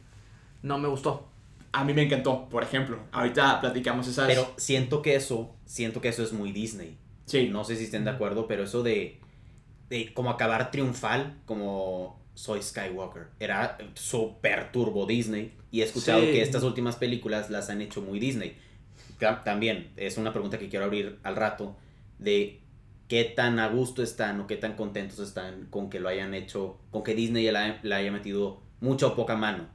No 0.63 0.79
me 0.79 0.89
gustó. 0.89 1.29
A 1.73 1.85
mí 1.85 1.93
me 1.93 2.03
encantó, 2.03 2.49
por 2.49 2.63
ejemplo. 2.63 2.99
Ahorita 3.13 3.61
platicamos 3.61 4.07
esas... 4.07 4.27
Pero 4.29 4.53
siento 4.57 5.03
que 5.03 5.17
eso, 5.17 5.55
siento 5.65 6.01
que 6.01 6.09
eso 6.09 6.23
es 6.23 6.33
muy 6.33 6.53
Disney. 6.53 6.99
Sí, 7.27 7.49
No 7.49 7.65
sé 7.65 7.77
si 7.77 7.85
estén 7.85 8.05
de 8.05 8.11
acuerdo, 8.11 8.47
pero 8.47 8.65
eso 8.65 8.83
de, 8.83 9.21
de 9.89 10.13
como 10.15 10.31
acabar 10.31 10.71
triunfal, 10.71 11.41
como 11.47 12.23
soy 12.35 12.63
Skywalker, 12.63 13.29
era 13.39 13.79
súper 13.95 14.73
turbo 14.73 15.07
Disney. 15.07 15.53
Y 15.71 15.81
he 15.83 15.85
escuchado 15.85 16.21
Sí. 16.21 16.27
que 16.27 16.43
estas 16.43 16.63
últimas 16.63 16.97
películas 16.97 17.51
las 17.51 17.71
han 17.71 17.81
hecho 17.81 18.01
muy 18.03 18.19
Disney. 18.19 18.57
Ta- 19.19 19.45
También 19.45 19.91
es 19.97 20.19
una 20.19 20.33
pregunta 20.33 20.59
que 20.59 20.69
quiero 20.69 20.85
abrir 20.85 21.19
al 21.23 21.37
rato 21.37 21.77
de 22.19 22.61
qué 23.09 23.25
tan 23.25 23.59
a 23.59 23.69
gusto 23.69 24.03
están 24.03 24.41
o 24.41 24.47
qué 24.47 24.57
tan 24.57 24.75
contentos 24.77 25.19
están 25.21 25.67
con 25.71 25.91
que 25.91 26.01
lo 26.01 26.09
hayan 26.09 26.35
hecho, 26.35 26.79
con 26.91 27.03
que 27.05 27.15
Disney 27.15 27.45
le, 27.45 27.79
le 27.83 27.95
haya 27.95 28.11
metido 28.11 28.63
mucha 28.81 29.07
o 29.09 29.15
poca 29.15 29.37
mano. 29.37 29.69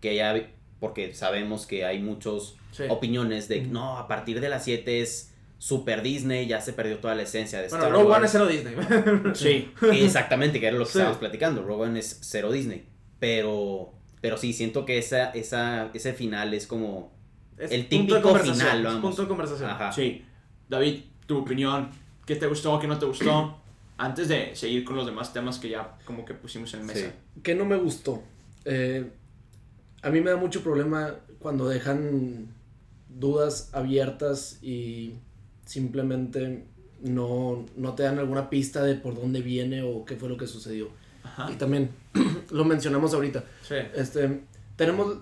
Que 0.00 0.14
ya, 0.14 0.34
porque 0.80 1.14
sabemos 1.14 1.66
que 1.66 1.84
hay 1.84 2.00
muchos 2.00 2.56
Sí. 2.72 2.84
opiniones 2.90 3.48
de 3.48 3.62
no, 3.62 3.96
a 3.98 4.06
partir 4.08 4.40
de 4.40 4.48
las 4.50 4.64
7 4.64 5.00
es 5.00 5.34
super 5.58 6.02
Disney, 6.02 6.46
ya 6.46 6.60
se 6.60 6.72
perdió 6.72 6.98
toda 6.98 7.14
la 7.14 7.22
esencia 7.22 7.60
de 7.60 7.68
Bueno, 7.68 7.84
Star 7.84 7.96
Rogue 7.98 8.12
One 8.14 8.26
es 8.26 8.32
cero 8.32 8.46
Disney. 8.46 8.74
sí. 9.34 9.70
Exactamente, 9.92 10.60
que 10.60 10.66
era 10.66 10.76
lo 10.76 10.84
que 10.84 10.90
Sí. 10.92 10.98
estábamos 10.98 11.18
platicando. 11.18 11.62
Rogue 11.62 11.84
One 11.84 11.98
es 11.98 12.18
cero 12.22 12.52
Disney. 12.52 12.86
Pero, 13.18 13.92
pero 14.20 14.36
sí, 14.36 14.52
siento 14.52 14.84
que 14.84 14.98
esa, 14.98 15.30
esa, 15.30 15.90
ese 15.94 16.12
final 16.12 16.52
es 16.54 16.66
como. 16.66 17.12
Es 17.58 17.70
El 17.72 17.88
típico 17.88 18.20
conversación, 18.20 18.56
final, 18.58 18.78
es 18.78 18.84
vamos. 18.84 19.00
Punto 19.02 19.22
de 19.22 19.28
conversación. 19.28 19.70
Ajá. 19.70 19.90
Sí. 19.92 20.24
David, 20.68 21.00
tu 21.26 21.38
opinión. 21.38 21.90
¿Qué 22.26 22.36
te 22.36 22.46
gustó? 22.46 22.78
¿Qué 22.78 22.86
no 22.86 22.98
te 22.98 23.06
gustó? 23.06 23.58
Antes 23.98 24.28
de 24.28 24.54
seguir 24.54 24.84
con 24.84 24.96
los 24.96 25.06
demás 25.06 25.32
temas 25.32 25.58
que 25.58 25.70
ya 25.70 25.96
como 26.04 26.24
que 26.26 26.34
pusimos 26.34 26.74
en 26.74 26.84
mesa. 26.84 27.06
Sí. 27.34 27.40
que 27.42 27.54
no 27.54 27.64
me 27.64 27.76
gustó. 27.76 28.22
Eh, 28.66 29.10
a 30.02 30.10
mí 30.10 30.20
me 30.20 30.30
da 30.30 30.36
mucho 30.36 30.62
problema 30.62 31.14
cuando 31.38 31.66
dejan 31.68 32.48
dudas 33.08 33.70
abiertas 33.72 34.58
y 34.60 35.14
simplemente 35.66 36.64
no, 37.02 37.66
no 37.76 37.94
te 37.94 38.04
dan 38.04 38.18
alguna 38.18 38.48
pista 38.48 38.82
de 38.82 38.94
por 38.94 39.14
dónde 39.14 39.42
viene 39.42 39.82
o 39.82 40.04
qué 40.06 40.16
fue 40.16 40.30
lo 40.30 40.38
que 40.38 40.46
sucedió. 40.46 40.88
Ajá. 41.22 41.50
Y 41.52 41.56
también 41.56 41.90
lo 42.50 42.64
mencionamos 42.64 43.12
ahorita. 43.12 43.44
Sí. 43.62 43.74
Este, 43.94 44.40
tenemos 44.76 45.18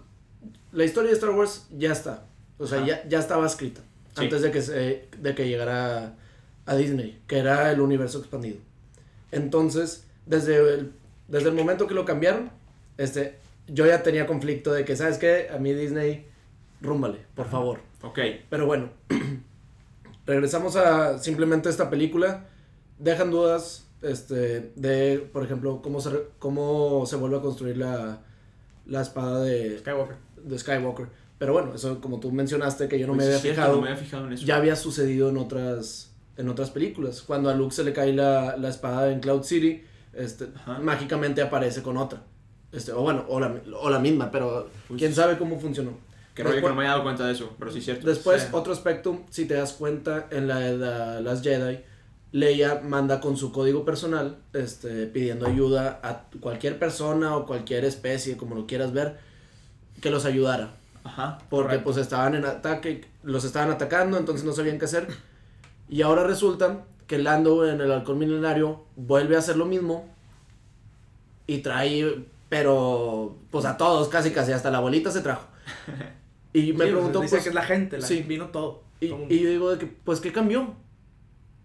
la 0.72 0.84
historia 0.84 1.10
de 1.10 1.16
Star 1.16 1.30
Wars 1.30 1.66
ya 1.76 1.90
está. 1.90 2.26
O 2.58 2.66
sea, 2.68 2.86
ya, 2.86 3.06
ya 3.08 3.18
estaba 3.18 3.46
escrita 3.46 3.80
Sí. 4.16 4.22
antes 4.26 4.42
de 4.42 4.52
que 4.52 4.62
se, 4.62 5.08
de 5.20 5.34
que 5.34 5.48
llegara 5.48 6.14
a 6.66 6.76
Disney, 6.76 7.18
que 7.26 7.38
era 7.38 7.72
el 7.72 7.80
universo 7.80 8.18
expandido. 8.20 8.58
Entonces, 9.32 10.06
desde 10.24 10.56
el, 10.74 10.92
desde 11.26 11.48
el 11.48 11.54
momento 11.56 11.88
que 11.88 11.94
lo 11.94 12.04
cambiaron, 12.04 12.50
este, 12.96 13.34
yo 13.66 13.86
ya 13.86 14.04
tenía 14.04 14.26
conflicto 14.28 14.72
de 14.72 14.84
que, 14.84 14.94
¿sabes 14.94 15.18
qué? 15.18 15.48
A 15.52 15.58
mí 15.58 15.72
Disney, 15.74 16.26
rúmbale, 16.80 17.18
por 17.34 17.50
favor. 17.50 17.80
Ok. 18.02 18.20
Pero 18.48 18.66
bueno, 18.66 18.90
regresamos 20.26 20.76
a 20.76 21.18
simplemente 21.18 21.68
esta 21.68 21.90
película. 21.90 22.46
Dejan 22.98 23.30
dudas 23.30 23.86
este, 24.02 24.72
de, 24.76 25.18
por 25.32 25.44
ejemplo, 25.44 25.80
cómo 25.82 26.00
se, 26.00 26.10
cómo 26.38 27.04
se 27.06 27.16
vuelve 27.16 27.38
a 27.38 27.40
construir 27.40 27.76
la, 27.78 28.20
la 28.86 29.00
espada 29.02 29.40
de, 29.42 29.78
Skywalker. 29.78 30.16
de 30.42 30.58
Skywalker. 30.58 31.06
Pero 31.38 31.52
bueno, 31.52 31.74
eso 31.74 32.00
como 32.00 32.20
tú 32.20 32.30
mencionaste 32.30 32.86
que 32.88 32.98
yo 32.98 33.06
no 33.06 33.14
Pues 33.14 33.26
me 33.26 33.32
había 33.32 33.40
cierto, 33.42 33.60
fijado, 33.60 33.76
no 33.76 33.82
me 33.82 33.88
había 33.90 34.02
fijado 34.02 34.26
en 34.26 34.32
eso. 34.34 34.46
ya 34.46 34.56
había 34.56 34.76
sucedido 34.76 35.28
en 35.30 35.36
otras, 35.36 36.12
en 36.36 36.48
otras 36.48 36.70
películas. 36.70 37.22
Cuando 37.22 37.50
a 37.50 37.54
Luke 37.54 37.74
se 37.74 37.82
le 37.84 37.92
cae 37.92 38.12
la, 38.12 38.56
la 38.56 38.68
espada 38.68 39.10
en 39.10 39.20
Cloud 39.20 39.42
City, 39.42 39.82
este, 40.12 40.46
Ajá. 40.54 40.78
mágicamente 40.78 41.42
aparece 41.42 41.82
con 41.82 41.96
otra. 41.96 42.22
Este, 42.72 42.92
o 42.92 43.02
bueno, 43.02 43.24
o 43.28 43.40
la, 43.40 43.54
o 43.80 43.90
la 43.90 43.98
misma, 43.98 44.30
pero 44.30 44.68
Pues- 44.88 44.98
quién 44.98 45.12
sabe 45.14 45.36
cómo 45.36 45.58
funcionó. 45.58 45.90
Que 46.34 46.42
no 46.42 46.50
me 46.50 46.58
había 46.58 46.90
dado 46.90 47.02
cuenta 47.04 47.26
de 47.26 47.32
eso, 47.32 47.54
pero 47.58 47.70
sí 47.70 47.78
es 47.78 47.84
cierto. 47.84 48.06
Después, 48.06 48.42
Sí. 48.42 48.48
otro 48.52 48.72
aspecto, 48.72 49.22
si 49.30 49.46
te 49.46 49.54
das 49.54 49.72
cuenta, 49.74 50.26
en 50.30 50.48
la 50.48 50.58
de 50.58 50.76
la- 50.76 51.20
las 51.20 51.42
Jedi, 51.42 51.80
Leia 52.32 52.80
manda 52.82 53.20
con 53.20 53.36
su 53.36 53.52
código 53.52 53.84
personal, 53.84 54.38
este, 54.52 55.06
pidiendo 55.06 55.46
ayuda 55.46 56.00
a 56.02 56.24
cualquier 56.40 56.80
persona 56.80 57.36
o 57.36 57.46
cualquier 57.46 57.84
especie, 57.84 58.36
como 58.36 58.56
lo 58.56 58.66
quieras 58.66 58.92
ver, 58.92 59.18
que 60.00 60.10
los 60.10 60.24
ayudara. 60.24 60.74
Ajá. 61.04 61.38
Porque 61.48 61.66
Correcto. 61.66 61.84
pues 61.84 61.96
estaban 61.98 62.34
en 62.34 62.44
ataque, 62.44 63.04
los 63.22 63.44
estaban 63.44 63.70
atacando, 63.70 64.18
entonces 64.18 64.44
no 64.44 64.52
sabían 64.52 64.80
qué 64.80 64.86
hacer. 64.86 65.06
Y 65.88 66.02
ahora 66.02 66.24
resulta 66.24 66.80
que 67.06 67.18
Lando 67.18 67.68
en 67.68 67.80
el 67.80 67.92
halcón 67.92 68.18
milenario 68.18 68.82
vuelve 68.96 69.36
a 69.36 69.38
hacer 69.38 69.56
lo 69.56 69.66
mismo 69.66 70.08
y 71.46 71.58
trae, 71.58 72.24
pero 72.48 73.36
pues 73.52 73.64
a 73.66 73.76
todos, 73.76 74.08
casi 74.08 74.32
casi, 74.32 74.50
hasta 74.50 74.70
la 74.72 74.78
abuelita 74.78 75.12
se 75.12 75.20
trajo. 75.20 75.46
Y 76.54 76.72
me 76.72 76.86
Sí, 76.86 76.92
preguntó, 76.92 77.20
dice 77.20 77.34
pues, 77.36 77.42
que 77.42 77.48
es 77.50 77.54
la 77.54 77.62
gente, 77.64 77.98
la 77.98 78.06
sí. 78.06 78.22
vino 78.26 78.48
todo. 78.48 78.84
y, 79.00 79.08
Todo 79.08 79.26
y 79.28 79.40
yo 79.40 79.50
digo 79.50 79.70
de 79.72 79.78
que, 79.78 79.86
pues, 79.86 80.20
¿qué 80.20 80.32
cambió? 80.32 80.74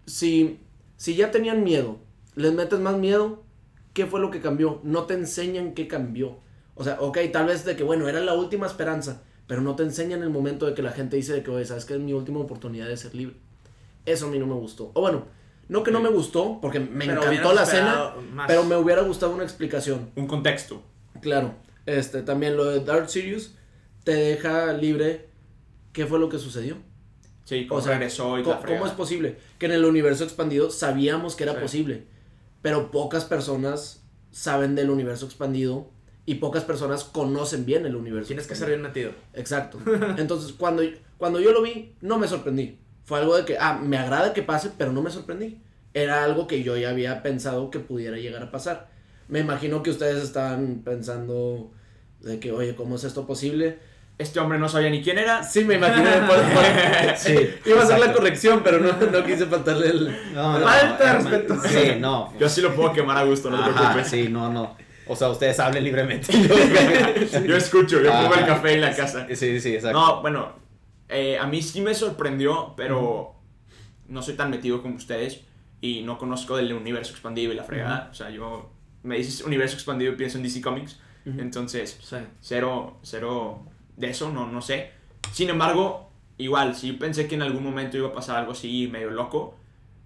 Si, 0.06 0.60
si 0.96 1.14
ya 1.14 1.30
tenían 1.30 1.62
miedo, 1.64 1.98
les 2.34 2.52
metes 2.52 2.80
más 2.80 2.96
miedo, 2.98 3.44
¿qué 3.94 4.06
fue 4.06 4.20
lo 4.20 4.30
que 4.30 4.40
cambió? 4.40 4.80
No 4.82 5.04
te 5.04 5.14
enseñan 5.14 5.72
qué 5.74 5.88
cambió. 5.88 6.38
O 6.74 6.84
sea, 6.84 7.00
ok, 7.00 7.18
tal 7.32 7.46
vez 7.46 7.64
de 7.64 7.76
que, 7.76 7.84
bueno, 7.84 8.08
era 8.08 8.20
la 8.20 8.34
última 8.34 8.66
esperanza, 8.66 9.22
pero 9.46 9.60
no 9.60 9.76
te 9.76 9.82
enseñan 9.84 10.22
el 10.22 10.30
momento 10.30 10.66
de 10.66 10.74
que 10.74 10.82
la 10.82 10.92
gente 10.92 11.16
dice 11.16 11.32
de 11.34 11.42
que, 11.42 11.50
oye, 11.50 11.64
¿sabes 11.64 11.84
que 11.84 11.94
es 11.94 12.00
mi 12.00 12.12
última 12.12 12.40
oportunidad 12.40 12.88
de 12.88 12.96
ser 12.96 13.14
libre? 13.14 13.36
Eso 14.06 14.26
a 14.26 14.30
mí 14.30 14.38
no 14.38 14.46
me 14.46 14.54
gustó. 14.54 14.90
O 14.94 15.00
bueno, 15.00 15.26
no 15.68 15.82
que 15.84 15.90
no 15.92 16.00
me 16.00 16.08
gustó, 16.08 16.58
porque 16.60 16.80
me 16.80 17.06
Pero 17.06 17.22
encantó 17.22 17.52
la 17.52 18.14
más. 18.32 18.46
pero 18.48 18.64
me 18.64 18.74
hubiera 18.76 19.02
gustado 19.02 19.32
una 19.32 19.44
explicación. 19.44 20.10
Un 20.16 20.26
contexto. 20.26 20.82
Claro, 21.20 21.54
este, 21.86 22.22
también 22.22 22.56
lo 22.56 22.64
de 22.64 22.80
Dark 22.80 23.08
Sirius 23.08 23.54
te 24.10 24.16
deja 24.16 24.72
libre 24.72 25.28
qué 25.92 26.04
fue 26.06 26.18
lo 26.18 26.28
que 26.28 26.38
sucedió. 26.38 26.76
Sí, 27.44 27.66
cómo 27.68 27.78
O 27.80 27.82
sea, 27.82 27.92
regresó 27.92 28.38
y 28.38 28.42
¿cómo, 28.42 28.60
cómo 28.66 28.86
es 28.86 28.92
posible? 28.92 29.36
Que 29.58 29.66
en 29.66 29.72
el 29.72 29.84
universo 29.84 30.24
expandido 30.24 30.70
sabíamos 30.70 31.36
que 31.36 31.44
era 31.44 31.54
Sí. 31.54 31.60
posible, 31.60 32.04
pero 32.60 32.90
pocas 32.90 33.24
personas 33.24 34.02
saben 34.32 34.74
del 34.74 34.90
universo 34.90 35.26
expandido 35.26 35.90
y 36.26 36.36
pocas 36.36 36.64
personas 36.64 37.04
conocen 37.04 37.64
bien 37.66 37.86
el 37.86 37.94
universo. 37.94 38.28
Tienes 38.28 38.46
que 38.48 38.54
ser 38.56 38.70
expandido. 38.70 39.10
bien 39.10 39.12
metido. 39.12 39.40
Exacto. 39.40 39.78
Entonces, 40.20 40.52
cuando, 40.52 40.82
cuando 41.16 41.38
yo 41.40 41.52
lo 41.52 41.62
vi, 41.62 41.94
no 42.00 42.18
me 42.18 42.26
sorprendí. 42.26 42.78
Fue 43.04 43.18
algo 43.20 43.36
de 43.36 43.44
que, 43.44 43.58
ah, 43.58 43.80
me 43.80 43.96
agrada 43.96 44.32
que 44.32 44.42
pase, 44.42 44.70
pero 44.76 44.92
no 44.92 45.02
me 45.02 45.10
sorprendí. 45.10 45.60
Era 45.94 46.24
algo 46.24 46.46
que 46.48 46.62
yo 46.64 46.76
ya 46.76 46.90
había 46.90 47.22
pensado 47.22 47.70
que 47.70 47.78
pudiera 47.80 48.16
llegar 48.16 48.42
a 48.42 48.50
pasar. 48.50 48.90
Me 49.28 49.38
imagino 49.40 49.82
que 49.82 49.90
ustedes 49.90 50.22
estaban 50.22 50.82
pensando 50.84 51.72
de 52.20 52.38
que, 52.38 52.52
oye, 52.52 52.74
¿cómo 52.76 52.96
es 52.96 53.04
esto 53.04 53.26
posible? 53.26 53.78
Este 54.20 54.38
hombre 54.38 54.58
no 54.58 54.68
sabía 54.68 54.90
ni 54.90 55.02
quién 55.02 55.18
era. 55.18 55.42
Sí, 55.42 55.64
me 55.64 55.74
imaginé. 55.76 56.10
por- 56.26 56.36
por- 56.36 57.16
Sí, 57.16 57.34
Iba 57.64 57.80
a 57.80 57.84
hacer 57.84 57.98
la 57.98 58.12
corrección, 58.12 58.60
pero 58.62 58.78
no, 58.78 58.92
no 58.92 59.24
quise 59.24 59.46
faltarle 59.46 59.86
el... 59.88 60.34
No, 60.34 60.58
no, 60.58 60.66
Falta 60.66 61.14
respeto. 61.14 61.56
Sí, 61.66 61.92
no. 61.98 62.32
Yo 62.38 62.48
sí 62.48 62.60
lo 62.60 62.74
puedo 62.74 62.92
quemar 62.92 63.16
a 63.16 63.24
gusto, 63.24 63.48
no 63.50 63.56
te 63.64 63.70
Ajá, 63.70 63.78
preocupes. 63.92 64.08
sí, 64.08 64.28
no, 64.28 64.52
no. 64.52 64.76
O 65.06 65.16
sea, 65.16 65.28
ustedes 65.30 65.58
hablen 65.58 65.82
libremente. 65.84 66.32
Yo 67.48 67.56
escucho, 67.56 68.00
yo 68.00 68.12
pongo 68.12 68.34
el 68.34 68.40
Ajá. 68.44 68.46
café 68.46 68.74
en 68.74 68.80
la 68.82 68.94
casa. 68.94 69.26
Sí, 69.34 69.60
sí, 69.60 69.74
exacto. 69.74 69.98
No, 69.98 70.20
bueno, 70.22 70.52
eh, 71.08 71.36
a 71.38 71.46
mí 71.46 71.62
sí 71.62 71.80
me 71.80 71.94
sorprendió, 71.94 72.74
pero 72.76 73.34
no 74.06 74.22
soy 74.22 74.34
tan 74.34 74.50
metido 74.50 74.82
como 74.82 74.96
ustedes 74.96 75.40
y 75.80 76.02
no 76.02 76.18
conozco 76.18 76.56
del 76.56 76.72
universo 76.74 77.12
expandido 77.12 77.52
y 77.52 77.56
la 77.56 77.64
fregada. 77.64 78.08
O 78.12 78.14
sea, 78.14 78.30
yo 78.30 78.70
me 79.02 79.16
dices 79.16 79.40
universo 79.42 79.74
expandido 79.76 80.12
y 80.12 80.16
pienso 80.16 80.36
en 80.36 80.44
DC 80.44 80.60
Comics. 80.60 81.00
Entonces, 81.24 81.98
Sí. 82.02 82.16
cero, 82.40 82.98
cero 83.02 83.66
de 84.00 84.10
eso, 84.10 84.30
no, 84.32 84.46
no 84.46 84.62
sé. 84.62 84.90
Sin 85.32 85.50
embargo, 85.50 86.10
igual, 86.38 86.74
sí 86.74 86.92
pensé 86.92 87.28
que 87.28 87.34
en 87.34 87.42
algún 87.42 87.62
momento 87.62 87.96
iba 87.96 88.08
a 88.08 88.12
pasar 88.12 88.36
algo 88.36 88.52
así 88.52 88.88
medio 88.90 89.10
loco, 89.10 89.54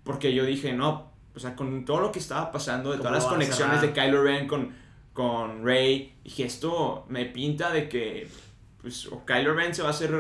porque 0.03 0.35
yo 0.35 0.45
dije, 0.45 0.73
no, 0.73 1.13
o 1.35 1.39
sea, 1.39 1.57
con 1.57 1.85
todo 1.85 2.01
lo 2.01 2.13
que 2.13 2.19
estaba 2.19 2.53
pasando, 2.53 2.91
de 2.91 2.99
¿Cómo 2.99 3.09
todas 3.09 3.25
las 3.25 3.33
conexiones 3.33 3.81
de? 3.81 3.93
Kylo 3.93 4.23
Ren 4.23 4.47
con, 4.47 4.75
con 5.13 5.65
Rey, 5.65 6.17
dije, 6.25 6.45
esto 6.45 7.07
me 7.09 7.25
pinta 7.25 7.71
de 7.71 7.89
que, 7.89 8.29
pues, 8.83 9.07
o 9.07 9.25
Kylo 9.25 9.55
Ren 9.55 9.75
se 9.75 9.83
va 9.83 9.89
a 9.89 9.93
hacer 9.93 10.13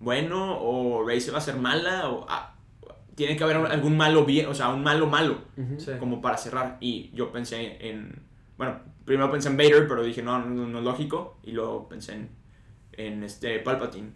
bueno, 0.00 0.58
o 0.60 1.04
Rey 1.06 1.20
se 1.20 1.30
va 1.30 1.38
a 1.38 1.40
hacer 1.40 1.56
mala, 1.56 2.10
o 2.10 2.26
ah, 2.28 2.54
tiene 3.14 3.36
que 3.36 3.44
haber 3.44 3.56
algún 3.56 3.96
malo 3.96 4.24
bien, 4.24 4.46
o 4.46 4.54
sea, 4.54 4.70
un 4.70 4.82
malo 4.82 5.06
malo 5.06 5.38
Sí. 5.78 5.92
como 6.00 6.20
para 6.20 6.36
cerrar. 6.36 6.78
Y 6.80 7.10
yo 7.14 7.30
pensé 7.30 7.88
en. 7.88 8.22
Bueno, 8.56 8.80
primero 9.04 9.30
pensé 9.30 9.48
en 9.48 9.56
Vader, 9.56 9.86
pero 9.86 10.02
dije, 10.02 10.22
no, 10.22 10.38
no, 10.40 10.66
no 10.66 10.78
es 10.78 10.84
lógico. 10.84 11.38
Y 11.42 11.52
luego 11.52 11.88
pensé 11.88 12.14
en, 12.14 12.30
en 12.92 13.22
este 13.24 13.58
Palpatine. 13.60 14.12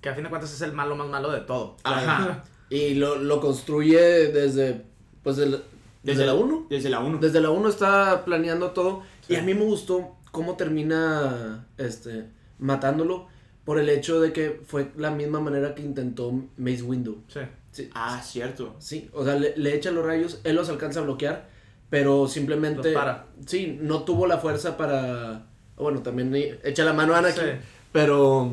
Que 0.00 0.08
a 0.08 0.14
fin 0.14 0.24
de 0.24 0.30
cuentas 0.30 0.52
es 0.52 0.60
el 0.62 0.72
malo 0.72 0.96
más 0.96 1.08
malo 1.08 1.30
de 1.30 1.40
todo. 1.40 1.76
Ajá. 1.84 2.44
Y 2.72 2.94
lo, 2.94 3.16
lo 3.16 3.40
construye 3.40 3.98
desde, 4.28 4.84
pues, 5.24 5.36
del- 5.36 5.60
desde, 6.04 6.24
la 6.24 6.34
1. 6.34 6.68
Desde 6.70 6.88
la 6.88 7.00
1. 7.00 7.18
Desde 7.18 7.40
la 7.40 7.50
1 7.50 7.68
está 7.68 8.24
planeando 8.24 8.70
todo. 8.70 9.02
Y 9.28 9.34
a 9.34 9.42
mí 9.42 9.54
me 9.54 9.64
gustó 9.64 10.14
cómo 10.30 10.54
termina 10.56 11.66
este, 11.78 12.26
matándolo 12.60 13.26
por 13.64 13.80
el 13.80 13.88
hecho 13.88 14.20
de 14.20 14.32
que 14.32 14.60
fue 14.64 14.92
la 14.96 15.10
misma 15.10 15.40
manera 15.40 15.74
que 15.74 15.82
intentó 15.82 16.32
Mace 16.56 16.82
Windu. 16.82 17.24
Sí. 17.26 17.40
Sí, 17.72 17.90
Ah, 17.92 18.20
cierto. 18.24 18.76
sí, 18.78 19.10
o 19.12 19.24
sea, 19.24 19.34
le, 19.34 19.56
le 19.56 19.74
echa 19.74 19.90
los 19.90 20.04
rayos, 20.06 20.40
él 20.44 20.54
los 20.54 20.68
alcanza 20.68 21.00
a 21.00 21.02
bloquear, 21.02 21.48
pero 21.88 22.28
simplemente... 22.28 22.92
Los 22.92 23.00
para. 23.00 23.26
Sí, 23.46 23.78
no 23.80 24.04
tuvo 24.04 24.28
la 24.28 24.38
fuerza 24.38 24.76
para... 24.76 25.46
Bueno, 25.76 26.02
también 26.02 26.32
echa 26.62 26.84
la 26.84 26.92
mano 26.92 27.14
a 27.14 27.18
Anakin, 27.18 27.42
Sí. 27.42 27.50
Pero, 27.92 28.52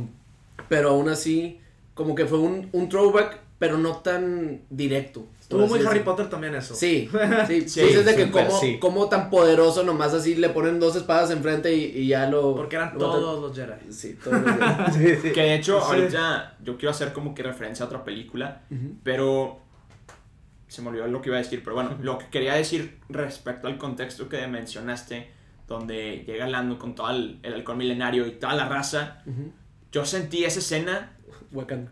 pero 0.69 0.89
aún 0.89 1.09
así, 1.09 1.59
como 1.93 2.15
que 2.15 2.25
fue 2.25 2.39
un, 2.39 2.69
un 2.71 2.89
throwback, 2.89 3.39
pero 3.59 3.77
no 3.77 3.97
tan 3.97 4.61
directo. 4.69 5.21
por 5.21 5.47
Tuvo 5.47 5.63
así 5.65 5.73
muy 5.75 5.85
Harry. 5.85 5.99
Potter 6.01 6.29
también 6.29 6.53
eso. 6.55 6.75
Sí, 6.75 7.09
sí, 7.47 7.67
Sí, 7.67 7.81
dices 7.81 8.05
de 8.05 8.15
que 8.15 8.31
sí. 8.59 8.77
como 8.79 9.07
tan 9.09 9.29
poderoso 9.29 9.83
nomás 9.83 10.13
así 10.13 10.35
le 10.35 10.49
ponen 10.49 10.79
dos 10.79 10.95
espadas 10.95 11.31
enfrente 11.31 11.73
y, 11.73 11.85
y 11.85 12.07
ya 12.07 12.29
lo... 12.29 12.55
Porque 12.55 12.75
eran 12.75 12.93
lo 12.93 12.99
todos 12.99 13.41
los 13.41 13.55
Jedi. 13.57 13.91
Sí, 13.91 14.17
todos 14.23 14.41
los 14.41 14.55
días. 14.57 15.21
Que 15.33 15.41
de 15.41 15.55
hecho, 15.55 15.79
Sí. 15.79 15.85
ahorita 15.87 16.57
yo 16.63 16.77
quiero 16.77 16.91
hacer 16.91 17.13
como 17.13 17.33
que 17.33 17.41
referencia 17.43 17.83
a 17.85 17.87
otra 17.87 18.03
película, 18.03 18.61
pero 19.03 19.59
se 20.67 20.81
me 20.81 20.89
olvidó 20.89 21.07
lo 21.07 21.21
que 21.21 21.29
iba 21.29 21.37
a 21.37 21.41
decir. 21.41 21.61
Pero 21.63 21.75
bueno, 21.75 21.97
lo 22.01 22.17
que 22.19 22.27
quería 22.27 22.53
decir 22.53 22.99
respecto 23.09 23.67
al 23.67 23.77
contexto 23.77 24.27
que 24.29 24.45
mencionaste, 24.47 25.31
donde 25.67 26.23
llega 26.25 26.47
Lando 26.47 26.77
con 26.79 26.95
todo 26.95 27.09
el, 27.11 27.39
el 27.43 27.53
halcón 27.53 27.77
milenario 27.77 28.25
y 28.25 28.31
toda 28.31 28.53
la 28.55 28.67
raza, 28.69 29.21
Ujú. 29.25 29.51
yo 29.91 30.05
sentí 30.05 30.43
esa 30.45 30.59
escena 30.59 31.11
Wakanda. 31.51 31.91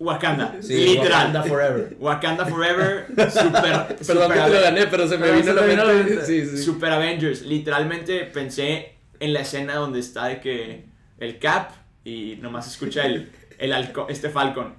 Wakanda, 0.00 0.56
Sí, 0.60 0.74
literal. 0.74 1.28
Wakanda 1.28 1.42
Forever. 1.48 1.96
Wakanda 2.00 2.46
Forever, 2.46 3.06
super, 3.08 3.86
Perdón 3.96 3.98
super 4.04 4.28
que 4.28 4.40
te 4.40 4.50
lo 4.54 4.60
gané, 4.60 4.86
pero 4.88 5.06
se 5.08 5.16
me 5.18 5.26
Pero 5.28 5.62
vino 5.66 5.84
la 5.84 5.92
mente. 5.92 6.24
Sí, 6.26 6.44
sí. 6.46 6.58
Super 6.62 6.92
Avengers. 6.92 7.42
Literalmente 7.42 8.24
pensé 8.24 8.96
en 9.20 9.32
la 9.32 9.40
escena 9.40 9.76
donde 9.76 10.00
está 10.00 10.26
de 10.26 10.40
que 10.40 10.86
el 11.18 11.38
Cap 11.38 11.70
y 12.04 12.36
nomás 12.42 12.66
escucha 12.66 13.06
el, 13.06 13.30
el 13.58 13.72
halco- 13.72 14.06
este 14.08 14.28
Falcon 14.28 14.74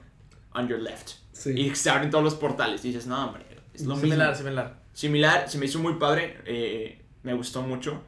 on 0.54 0.68
your 0.68 0.80
left. 0.82 1.12
Sí. 1.32 1.52
Y 1.52 1.74
se 1.76 1.90
abren 1.90 2.10
todos 2.10 2.24
los 2.24 2.36
portales. 2.36 2.84
Y 2.84 2.90
dices, 2.90 3.08
no, 3.08 3.28
hombre, 3.28 3.44
es 3.74 3.86
lo 3.86 3.96
Similar, 3.96 4.30
mismo. 4.30 4.44
similar. 4.44 4.76
Similar, 4.94 5.50
se 5.50 5.58
me 5.58 5.66
hizo 5.66 5.80
muy 5.80 5.94
padre. 5.96 6.38
eh, 6.46 7.02
me 7.24 7.34
gustó 7.34 7.62
mucho. 7.64 8.04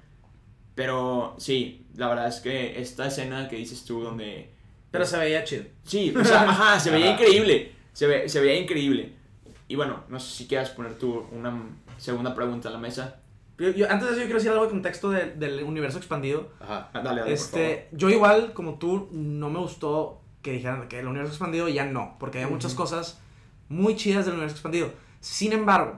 Pero 0.78 1.34
sí, 1.40 1.88
la 1.96 2.08
verdad 2.08 2.28
es 2.28 2.40
que 2.40 2.80
esta 2.80 3.08
escena 3.08 3.50
que 3.50 3.56
dices 3.56 3.84
tú, 3.84 4.04
donde. 4.04 4.52
Pero 4.92 5.06
se 5.08 5.18
veía 5.18 5.44
chido. 5.44 5.64
Sí, 5.84 6.14
o 6.16 6.24
sea, 6.24 6.44
ajá, 6.50 6.80
se 6.80 6.92
veía 6.92 7.14
increíble. 7.14 7.72
Se, 7.94 8.06
ve, 8.06 8.30
se 8.30 8.40
veía 8.40 8.60
increíble. 8.60 9.14
Y 9.68 9.76
bueno, 9.76 10.04
no 10.08 10.20
sé 10.20 10.36
si 10.36 10.48
quieras 10.48 10.70
poner 10.70 10.94
tú 11.00 11.26
una 11.32 11.52
segunda 11.98 12.36
pregunta 12.36 12.70
a 12.70 12.72
la 12.72 12.78
mesa. 12.78 13.22
Yo- 13.58 13.72
yo- 13.72 13.90
antes 13.90 14.08
de 14.08 14.12
eso, 14.12 14.20
yo 14.22 14.26
quiero 14.28 14.38
decir 14.38 14.52
algo 14.52 14.66
de 14.66 14.70
contexto 14.70 15.10
de- 15.10 15.32
del 15.32 15.64
universo 15.64 15.98
expandido. 15.98 16.52
Ajá. 16.60 16.92
Ah, 16.94 17.02
Dale, 17.02 17.22
dale, 17.22 17.36
por 17.36 17.40
favor. 17.40 17.66
Este, 17.66 17.90
yo 17.94 18.10
igual, 18.12 18.54
como 18.54 18.76
tú, 18.76 19.10
no 19.12 19.50
me 19.50 19.58
gustó 19.58 20.22
que 20.44 20.52
dijeran 20.52 20.88
que 20.88 21.00
el 21.00 21.08
universo 21.08 21.32
expandido 21.34 21.68
ya 21.70 21.86
no, 21.86 22.18
porque 22.20 22.38
hay 22.38 22.46
muchas 22.46 22.76
cosas 22.76 23.20
muy 23.68 23.96
chidas 23.96 24.26
del 24.26 24.36
universo 24.36 24.54
expandido. 24.58 24.92
Sin 25.22 25.54
embargo, 25.54 25.98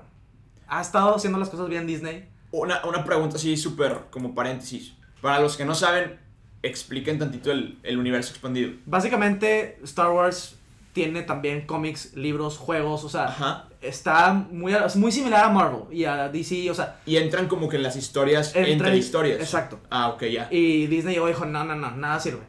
ha 0.69 0.79
estado 0.81 1.13
haciendo 1.17 1.37
las 1.37 1.49
cosas 1.49 1.67
bien 1.67 1.85
Disney. 1.85 2.29
Una, 2.51 2.83
una 2.85 3.03
pregunta 3.03 3.35
así 3.37 3.55
súper 3.57 3.97
como 4.09 4.33
paréntesis. 4.33 4.93
Para 5.21 5.39
los 5.39 5.55
que 5.57 5.65
no 5.65 5.75
saben, 5.75 6.17
expliquen 6.63 7.19
tantito 7.19 7.51
el, 7.51 7.77
el 7.83 7.97
universo 7.97 8.31
expandido. 8.31 8.71
Básicamente, 8.85 9.79
Star 9.83 10.09
Wars 10.11 10.55
tiene 10.93 11.21
también 11.21 11.65
cómics, 11.67 12.13
libros, 12.15 12.57
juegos, 12.57 13.03
o 13.03 13.09
sea, 13.09 13.25
Ajá. 13.25 13.67
está 13.81 14.33
muy, 14.33 14.73
es 14.73 14.95
muy 14.95 15.11
similar 15.11 15.45
a 15.45 15.49
Marvel 15.49 15.81
y 15.91 16.05
a 16.05 16.29
DC, 16.29 16.69
o 16.71 16.73
sea, 16.73 16.99
Y 17.05 17.17
entran 17.17 17.47
como 17.47 17.69
que 17.69 17.75
en 17.77 17.83
las 17.83 17.95
historias 17.95 18.55
entre 18.55 18.89
en- 18.89 18.95
historias. 18.97 19.39
exacto. 19.39 19.79
Ah, 19.91 20.09
ok, 20.09 20.23
ya. 20.25 20.47
y 20.51 20.87
Disney 20.87 21.13
llegó 21.13 21.27
y 21.29 21.31
dijo, 21.33 21.45
no, 21.45 21.63
no, 21.63 21.75
no, 21.75 21.91
nada 21.91 22.19
sirve. 22.19 22.41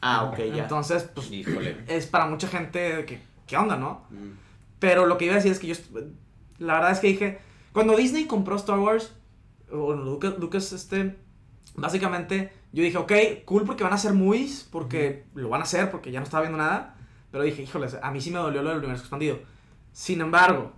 Ah, 0.00 0.24
ok, 0.24 0.38
ya. 0.54 0.64
Entonces, 0.64 1.04
pues, 1.14 1.30
Híjole. 1.30 1.76
es 1.86 2.06
para 2.06 2.26
mucha 2.26 2.48
gente 2.48 3.04
que, 3.06 3.20
¿qué 3.46 3.56
onda, 3.56 3.76
no? 3.76 4.04
Mm. 4.10 4.32
Pero 4.78 5.06
lo 5.06 5.16
que 5.16 5.26
iba 5.26 5.34
a 5.34 5.36
decir 5.36 5.52
es 5.52 5.58
que 5.58 5.68
yo, 5.68 5.74
la 6.58 6.74
verdad 6.74 6.90
es 6.90 6.98
que 6.98 7.06
dije, 7.08 7.38
cuando 7.72 7.96
Disney 7.96 8.26
compró 8.26 8.56
Star 8.56 8.78
Wars, 8.78 9.12
o 9.70 9.92
Lucas, 9.94 10.34
Lucas 10.38 10.72
este, 10.72 11.16
básicamente 11.74 12.52
yo 12.72 12.82
dije, 12.82 12.98
ok, 12.98 13.12
cool 13.44 13.64
porque 13.64 13.84
van 13.84 13.92
a 13.92 13.98
ser 13.98 14.12
movies, 14.12 14.66
porque 14.70 15.24
lo 15.34 15.48
van 15.48 15.60
a 15.60 15.64
hacer, 15.64 15.90
porque 15.90 16.10
ya 16.10 16.20
no 16.20 16.24
estaba 16.24 16.42
viendo 16.42 16.58
nada, 16.58 16.96
pero 17.30 17.44
dije, 17.44 17.62
híjoles, 17.62 17.96
a 18.02 18.10
mí 18.10 18.20
sí 18.20 18.30
me 18.30 18.38
dolió 18.38 18.62
lo 18.62 18.70
del 18.70 18.78
universo 18.78 19.02
expandido. 19.04 19.38
Sin 19.92 20.20
embargo, 20.20 20.72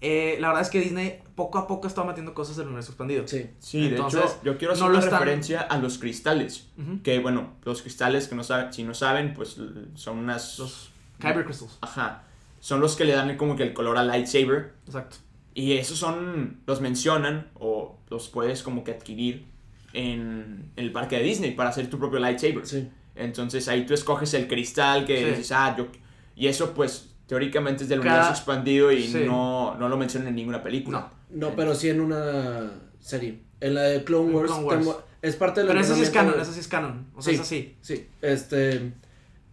eh, 0.00 0.36
la 0.40 0.48
verdad 0.48 0.62
es 0.62 0.70
que 0.70 0.80
Disney 0.80 1.22
poco 1.34 1.58
a 1.58 1.66
poco 1.66 1.86
estaba 1.88 2.06
metiendo 2.06 2.32
cosas 2.34 2.56
del 2.56 2.66
universo 2.66 2.92
expandido. 2.92 3.26
Sí. 3.26 3.50
Sí, 3.58 3.80
de 3.82 3.88
Entonces, 3.96 4.20
hecho, 4.22 4.40
yo 4.44 4.58
quiero 4.58 4.72
hacer 4.74 4.84
no 4.84 4.90
una 4.90 4.98
están- 5.00 5.18
referencia 5.20 5.60
a 5.60 5.76
los 5.78 5.98
cristales. 5.98 6.68
Ujú. 6.78 7.02
Que 7.02 7.18
bueno, 7.18 7.54
los 7.64 7.82
cristales 7.82 8.28
que 8.28 8.34
no 8.34 8.44
saben, 8.44 8.72
si 8.72 8.82
no 8.84 8.94
saben, 8.94 9.34
pues 9.34 9.56
son 9.94 10.18
unas. 10.18 10.58
Los 10.58 10.90
Kyber 11.18 11.44
Crystals, 11.44 11.78
Ajá. 11.82 12.22
Son 12.60 12.80
los 12.80 12.94
que 12.96 13.04
le 13.04 13.12
dan 13.14 13.36
como 13.36 13.56
que 13.56 13.62
el 13.62 13.72
color 13.74 13.96
al 13.98 14.06
lightsaber. 14.08 14.74
exacto. 14.86 15.16
Y 15.54 15.72
esos 15.72 15.98
son, 15.98 16.60
los 16.66 16.80
mencionan 16.80 17.48
o 17.54 17.98
los 18.08 18.28
puedes 18.28 18.62
como 18.62 18.84
que 18.84 18.92
adquirir 18.92 19.46
en 19.92 20.70
el 20.76 20.92
parque 20.92 21.16
de 21.16 21.24
Disney 21.24 21.52
para 21.52 21.70
hacer 21.70 21.88
tu 21.90 21.98
propio 21.98 22.18
lightsaber. 22.20 22.66
Sí. 22.66 22.88
Entonces 23.16 23.66
ahí 23.68 23.84
tú 23.86 23.92
escoges 23.94 24.32
el 24.34 24.46
cristal 24.48 25.04
que 25.04 25.18
Sí. 25.18 25.24
dices, 25.24 25.52
ah, 25.52 25.74
yo... 25.76 25.88
Y 26.36 26.46
eso 26.46 26.72
pues 26.72 27.14
teóricamente 27.26 27.82
es 27.82 27.88
del 27.88 28.00
Cada- 28.00 28.12
universo 28.20 28.32
expandido 28.32 28.92
y 28.92 29.02
Sí. 29.08 29.24
no, 29.26 29.76
no 29.76 29.88
lo 29.88 29.96
mencionan 29.96 30.28
en 30.28 30.36
ninguna 30.36 30.62
película. 30.62 31.10
No. 31.30 31.48
No, 31.48 31.56
pero 31.56 31.74
sí 31.74 31.88
en 31.88 32.00
una 32.00 32.70
serie. 33.00 33.40
En 33.60 33.74
la 33.74 33.82
de 33.82 34.04
Clone 34.04 34.32
Wars. 34.32 34.50
Clone 34.50 34.64
Wars. 34.66 34.78
tengo- 34.78 35.02
es 35.22 35.36
parte 35.36 35.60
del 35.60 35.68
Pero 35.68 35.84
sí 35.84 36.00
es 36.00 36.10
canon, 36.10 36.38
de- 36.38 36.44
sí 36.44 36.60
es 36.60 36.68
canon, 36.68 37.06
o 37.14 37.20
sea, 37.22 37.30
Sí. 37.32 37.34
es 37.36 37.40
así. 37.42 37.76
Sí, 37.82 38.06
este. 38.22 38.92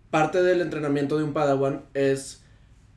Parte 0.10 0.42
del 0.42 0.62
entrenamiento 0.62 1.18
de 1.18 1.24
un 1.26 1.34
Padawan 1.34 1.86
es. 1.94 2.44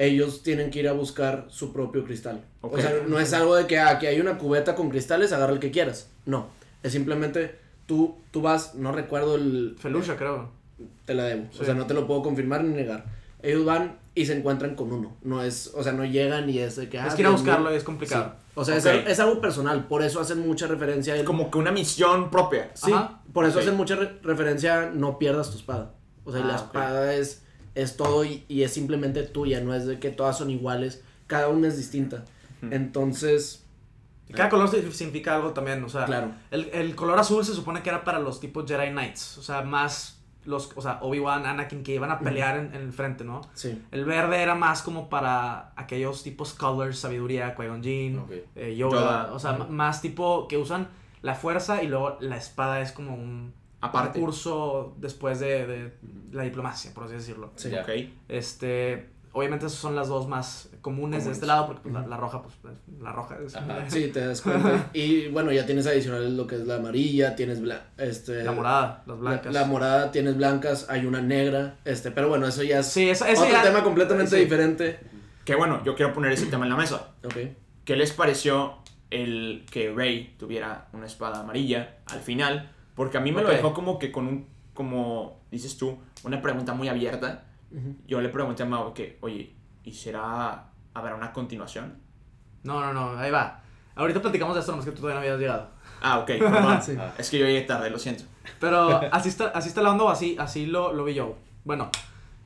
Ellos 0.02 0.42
tienen 0.42 0.70
que 0.70 0.78
ir 0.78 0.88
a 0.88 0.92
buscar 0.92 1.44
su 1.50 1.74
propio 1.74 2.04
cristal. 2.04 2.42
O 2.62 2.78
sea, 2.80 2.90
no 3.06 3.18
es 3.20 3.34
algo 3.34 3.54
de 3.54 3.66
que 3.66 3.78
ah, 3.78 3.90
aquí 3.90 4.06
hay 4.06 4.18
una 4.18 4.38
cubeta 4.38 4.74
con 4.74 4.88
cristales, 4.88 5.30
agarra 5.32 5.52
el 5.52 5.58
que 5.60 5.70
quieras. 5.70 6.08
No. 6.24 6.46
Es 6.82 6.92
simplemente 6.92 7.54
tú, 7.84 8.16
tú 8.30 8.40
vas, 8.40 8.74
no 8.76 8.92
recuerdo 8.92 9.34
el. 9.34 9.76
Felucia, 9.78 10.16
creo. 10.16 10.48
Te 11.04 11.12
la 11.12 11.24
debo. 11.24 11.44
Sí. 11.52 11.58
O 11.60 11.64
sea, 11.66 11.74
no 11.74 11.86
te 11.86 11.92
lo 11.92 12.06
puedo 12.06 12.22
confirmar 12.22 12.64
ni 12.64 12.74
negar. 12.74 13.04
Ellos 13.42 13.66
van 13.66 13.98
y 14.14 14.24
se 14.24 14.34
encuentran 14.38 14.74
con 14.74 14.90
uno. 14.90 15.16
No 15.22 15.42
es, 15.42 15.70
o 15.74 15.82
sea, 15.82 15.92
no 15.92 16.06
llegan 16.06 16.48
y 16.48 16.58
es 16.60 16.76
de 16.76 16.88
que. 16.88 16.96
es 16.96 17.02
ah, 17.04 17.14
que 17.14 17.20
ir 17.20 17.26
a 17.26 17.30
buscarlo 17.32 17.70
y 17.70 17.76
es 17.76 17.84
complicado. 17.84 18.32
Sí. 18.38 18.46
O 18.54 18.64
sea, 18.64 18.76
es 18.78 18.86
es, 18.86 19.20
algo 19.20 19.40
personal. 19.42 19.86
Por 19.86 20.02
eso 20.02 20.18
hacen 20.20 20.40
mucha 20.46 20.66
referencia 20.66 21.12
a. 21.12 21.16
Es 21.18 21.24
como 21.24 21.50
que 21.50 21.58
una 21.58 21.72
misión 21.72 22.30
propia. 22.30 22.70
Sí, 22.72 22.90
Ajá. 22.90 23.20
por 23.34 23.44
eso 23.44 23.58
hacen 23.58 23.76
mucha 23.76 23.96
re- 23.96 24.18
referencia 24.22 24.84
a 24.84 24.86
no 24.90 25.18
pierdas 25.18 25.50
tu 25.50 25.58
espada. 25.58 25.92
O 26.24 26.32
sea, 26.32 26.40
la 26.42 26.54
Ah, 26.54 26.56
ok. 26.60 26.64
espada 26.66 27.14
es, 27.14 27.42
es 27.80 27.96
todo 27.96 28.24
y, 28.24 28.44
y 28.48 28.62
es 28.62 28.72
simplemente 28.72 29.22
tuya, 29.22 29.60
no 29.60 29.74
es 29.74 29.86
de 29.86 29.98
que 29.98 30.10
todas 30.10 30.38
son 30.38 30.50
iguales, 30.50 31.02
cada 31.26 31.48
una 31.48 31.68
es 31.68 31.76
distinta. 31.76 32.24
Entonces, 32.74 33.64
Cada 34.34 34.48
color 34.48 34.68
sig- 34.70 34.90
significa 34.92 35.34
algo 35.34 35.50
también, 35.52 35.82
o 35.82 35.88
sea, 35.88 36.04
claro, 36.04 36.32
el, 36.50 36.68
el 36.72 36.94
color 36.94 37.18
azul 37.18 37.44
se 37.44 37.54
supone 37.54 37.82
que 37.82 37.88
era 37.90 38.04
para 38.04 38.18
los 38.20 38.38
tipos 38.40 38.64
Jedi 38.66 38.90
Knights, 38.90 39.38
o 39.38 39.42
sea, 39.42 39.62
más 39.62 40.18
los, 40.44 40.70
o 40.76 40.80
sea, 40.80 40.98
Obi-Wan, 41.02 41.44
Anakin 41.46 41.82
que 41.82 41.94
iban 41.94 42.10
a 42.10 42.18
pelear 42.20 42.56
en, 42.56 42.74
en 42.74 42.80
el 42.82 42.92
frente, 42.92 43.24
¿no? 43.24 43.40
sí. 43.54 43.82
El 43.90 44.04
verde 44.04 44.40
era 44.42 44.54
más 44.54 44.82
como 44.82 45.08
para 45.10 45.72
aquellos 45.76 46.22
tipos 46.22 46.54
colors, 46.54 46.98
sabiduría, 46.98 47.54
Qui-Gon 47.56 47.82
Jinn, 47.82 48.22
eh, 48.56 48.74
Yoda, 48.76 49.00
Yoda. 49.00 49.32
o 49.32 49.38
sea, 49.38 49.52
más 49.68 50.00
tipo 50.00 50.46
que 50.48 50.56
usan 50.56 50.88
la 51.22 51.34
fuerza 51.34 51.82
y 51.82 51.88
luego 51.88 52.16
la 52.20 52.36
espada 52.36 52.80
es 52.80 52.92
como 52.92 53.14
un 53.14 53.52
Aparte. 53.80 54.18
recurso 54.18 54.94
después 54.98 55.40
de, 55.40 55.66
de 55.66 55.92
la 56.32 56.42
diplomacia, 56.42 56.92
por 56.94 57.04
así 57.04 57.14
decirlo. 57.14 57.50
Sí. 57.56 57.70
Ya. 57.70 57.82
Ok. 57.82 57.88
Este, 58.28 59.08
obviamente 59.32 59.66
esas 59.66 59.78
son 59.78 59.94
las 59.96 60.08
dos 60.08 60.28
más 60.28 60.68
comunes, 60.80 61.24
de 61.26 61.32
este 61.32 61.46
lado, 61.46 61.66
porque 61.66 61.82
pues, 61.82 61.94
la, 61.94 62.06
la 62.06 62.16
roja, 62.16 62.42
pues, 62.42 62.54
la 63.00 63.12
roja 63.12 63.38
es... 63.44 63.54
Ajá. 63.56 63.84
Sí, 63.88 64.08
te 64.08 64.26
das 64.26 64.40
cuenta. 64.42 64.90
y 64.94 65.28
bueno, 65.28 65.52
ya 65.52 65.66
tienes 65.66 65.86
adicional 65.86 66.36
lo 66.36 66.46
que 66.46 66.56
es 66.56 66.66
la 66.66 66.76
amarilla, 66.76 67.36
tienes 67.36 67.62
bla- 67.62 67.82
este 67.98 68.42
La 68.42 68.52
morada, 68.52 69.02
las 69.06 69.16
la, 69.18 69.30
blancas. 69.30 69.52
la 69.54 69.64
morada, 69.66 70.10
tienes 70.10 70.36
blancas, 70.36 70.86
hay 70.90 71.06
una 71.06 71.20
negra, 71.20 71.76
este, 71.84 72.10
pero 72.10 72.28
bueno, 72.28 72.46
eso 72.46 72.62
ya 72.62 72.80
es 72.80 72.86
Sí, 72.86 73.08
eso, 73.10 73.24
eso 73.26 73.42
otro 73.42 73.52
ya- 73.52 73.62
tema 73.62 73.82
completamente 73.82 74.36
sí. 74.36 74.42
diferente. 74.42 74.98
Que 75.44 75.54
bueno, 75.54 75.82
yo 75.84 75.94
quiero 75.96 76.12
poner 76.12 76.32
ese 76.32 76.46
tema 76.46 76.64
en 76.64 76.70
la 76.70 76.76
mesa. 76.76 77.08
Ok. 77.24 77.34
¿Qué 77.84 77.96
les 77.96 78.12
pareció 78.12 78.74
el 79.10 79.64
que 79.70 79.90
Rey 79.92 80.34
tuviera 80.38 80.88
una 80.92 81.06
espada 81.06 81.40
amarilla 81.40 81.96
al 82.06 82.20
final? 82.20 82.70
Porque 82.94 83.18
a 83.18 83.20
mí 83.20 83.32
me 83.32 83.38
Ok. 83.42 83.48
lo 83.48 83.52
dejó 83.54 83.74
como 83.74 83.98
que 83.98 84.10
con 84.12 84.26
un, 84.26 84.46
como 84.74 85.40
dices 85.50 85.76
tú, 85.76 85.98
una 86.24 86.40
pregunta 86.42 86.72
muy 86.74 86.88
abierta. 86.88 87.44
Ujú. 87.70 87.96
Yo 88.06 88.20
le 88.20 88.28
pregunté 88.28 88.62
a 88.62 88.66
Mau 88.66 88.92
que, 88.94 89.18
oye, 89.20 89.54
¿y 89.84 89.92
será, 89.92 90.66
habrá 90.94 91.14
una 91.14 91.32
continuación? 91.32 91.98
No, 92.62 92.80
no, 92.80 92.92
no, 92.92 93.18
ahí 93.18 93.30
va. 93.30 93.62
Ahorita 93.94 94.20
platicamos 94.20 94.54
de 94.54 94.60
esto, 94.60 94.72
nomás 94.72 94.84
que 94.86 94.92
tú 94.92 95.00
todavía 95.02 95.20
no 95.20 95.24
habías 95.26 95.38
llegado. 95.40 95.70
Ah, 96.02 96.18
ok, 96.20 96.26
perdón. 96.26 96.80
Sí. 96.82 96.96
Ah. 96.98 97.12
Es 97.18 97.30
que 97.30 97.38
yo 97.38 97.46
llegué 97.46 97.62
tarde, 97.62 97.90
lo 97.90 97.98
siento. 97.98 98.24
Pero 98.58 99.00
así 99.12 99.28
está, 99.28 99.46
así 99.48 99.68
está 99.68 99.82
la 99.82 99.90
onda 99.92 100.04
o 100.04 100.08
así, 100.08 100.36
así 100.38 100.66
lo, 100.66 100.92
lo 100.92 101.04
vi 101.04 101.14
yo. 101.14 101.36
Bueno, 101.64 101.90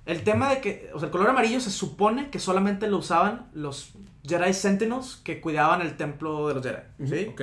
El 0.07 0.23
tema 0.23 0.51
de 0.51 0.61
que, 0.61 0.91
o 0.93 0.99
sea, 0.99 1.07
el 1.07 1.13
color 1.13 1.31
amarillo 1.31 1.61
se 1.61 1.71
supone 1.71 2.29
que 2.31 2.39
solamente 2.39 2.89
lo 2.89 2.99
usaban 2.99 3.47
los 3.55 3.93
Jedi 4.27 4.53
Sentinels 4.53 5.17
que 5.25 5.41
cuidaban 5.41 5.81
el 5.81 5.97
templo 5.97 6.49
de 6.49 6.55
los 6.55 6.63
Jedi. 6.63 6.83
¿Sí? 7.09 7.29
Ok. 7.31 7.43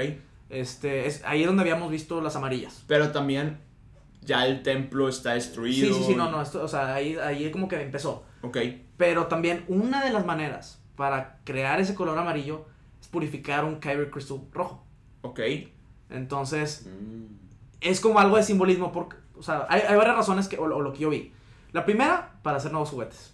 Este, 0.51 1.07
es 1.07 1.23
ahí 1.25 1.41
es 1.41 1.47
donde 1.47 1.61
habíamos 1.61 1.89
visto 1.91 2.19
las 2.21 2.35
amarillas. 2.35 2.83
Pero 2.87 3.11
también 3.11 3.59
ya 4.21 4.45
el 4.45 4.61
templo 4.63 5.07
está 5.09 5.33
destruido. 5.33 5.87
Sí, 5.87 5.93
sí, 5.93 6.03
sí, 6.07 6.15
no, 6.15 6.29
no, 6.29 6.41
esto, 6.41 6.61
o 6.63 6.67
sea, 6.67 6.93
ahí, 6.93 7.15
ahí 7.17 7.49
como 7.51 7.67
que 7.67 7.81
empezó. 7.81 8.23
Ok. 8.41 8.57
Pero 8.97 9.27
también 9.27 9.63
una 9.67 10.03
de 10.03 10.11
las 10.11 10.25
maneras 10.25 10.81
para 10.95 11.39
crear 11.45 11.79
ese 11.79 11.95
color 11.95 12.17
amarillo 12.17 12.65
es 13.01 13.07
purificar 13.07 13.65
un 13.65 13.79
Kyber 13.79 14.11
Crystal 14.11 14.39
rojo. 14.51 14.85
Ok. 15.21 15.39
Entonces, 16.09 16.85
Mm. 16.87 17.25
es 17.79 17.99
como 18.01 18.19
algo 18.19 18.35
de 18.37 18.43
simbolismo, 18.43 18.91
porque, 18.91 19.15
o 19.37 19.41
sea, 19.43 19.65
hay, 19.69 19.81
hay 19.87 19.95
varias 19.95 20.15
razones 20.17 20.47
que, 20.47 20.57
o, 20.57 20.63
o 20.63 20.81
lo 20.81 20.93
que 20.93 20.99
yo 20.99 21.09
vi. 21.09 21.31
La 21.71 21.85
primera, 21.85 22.33
para 22.43 22.57
hacer 22.57 22.71
nuevos 22.71 22.89
juguetes. 22.89 23.33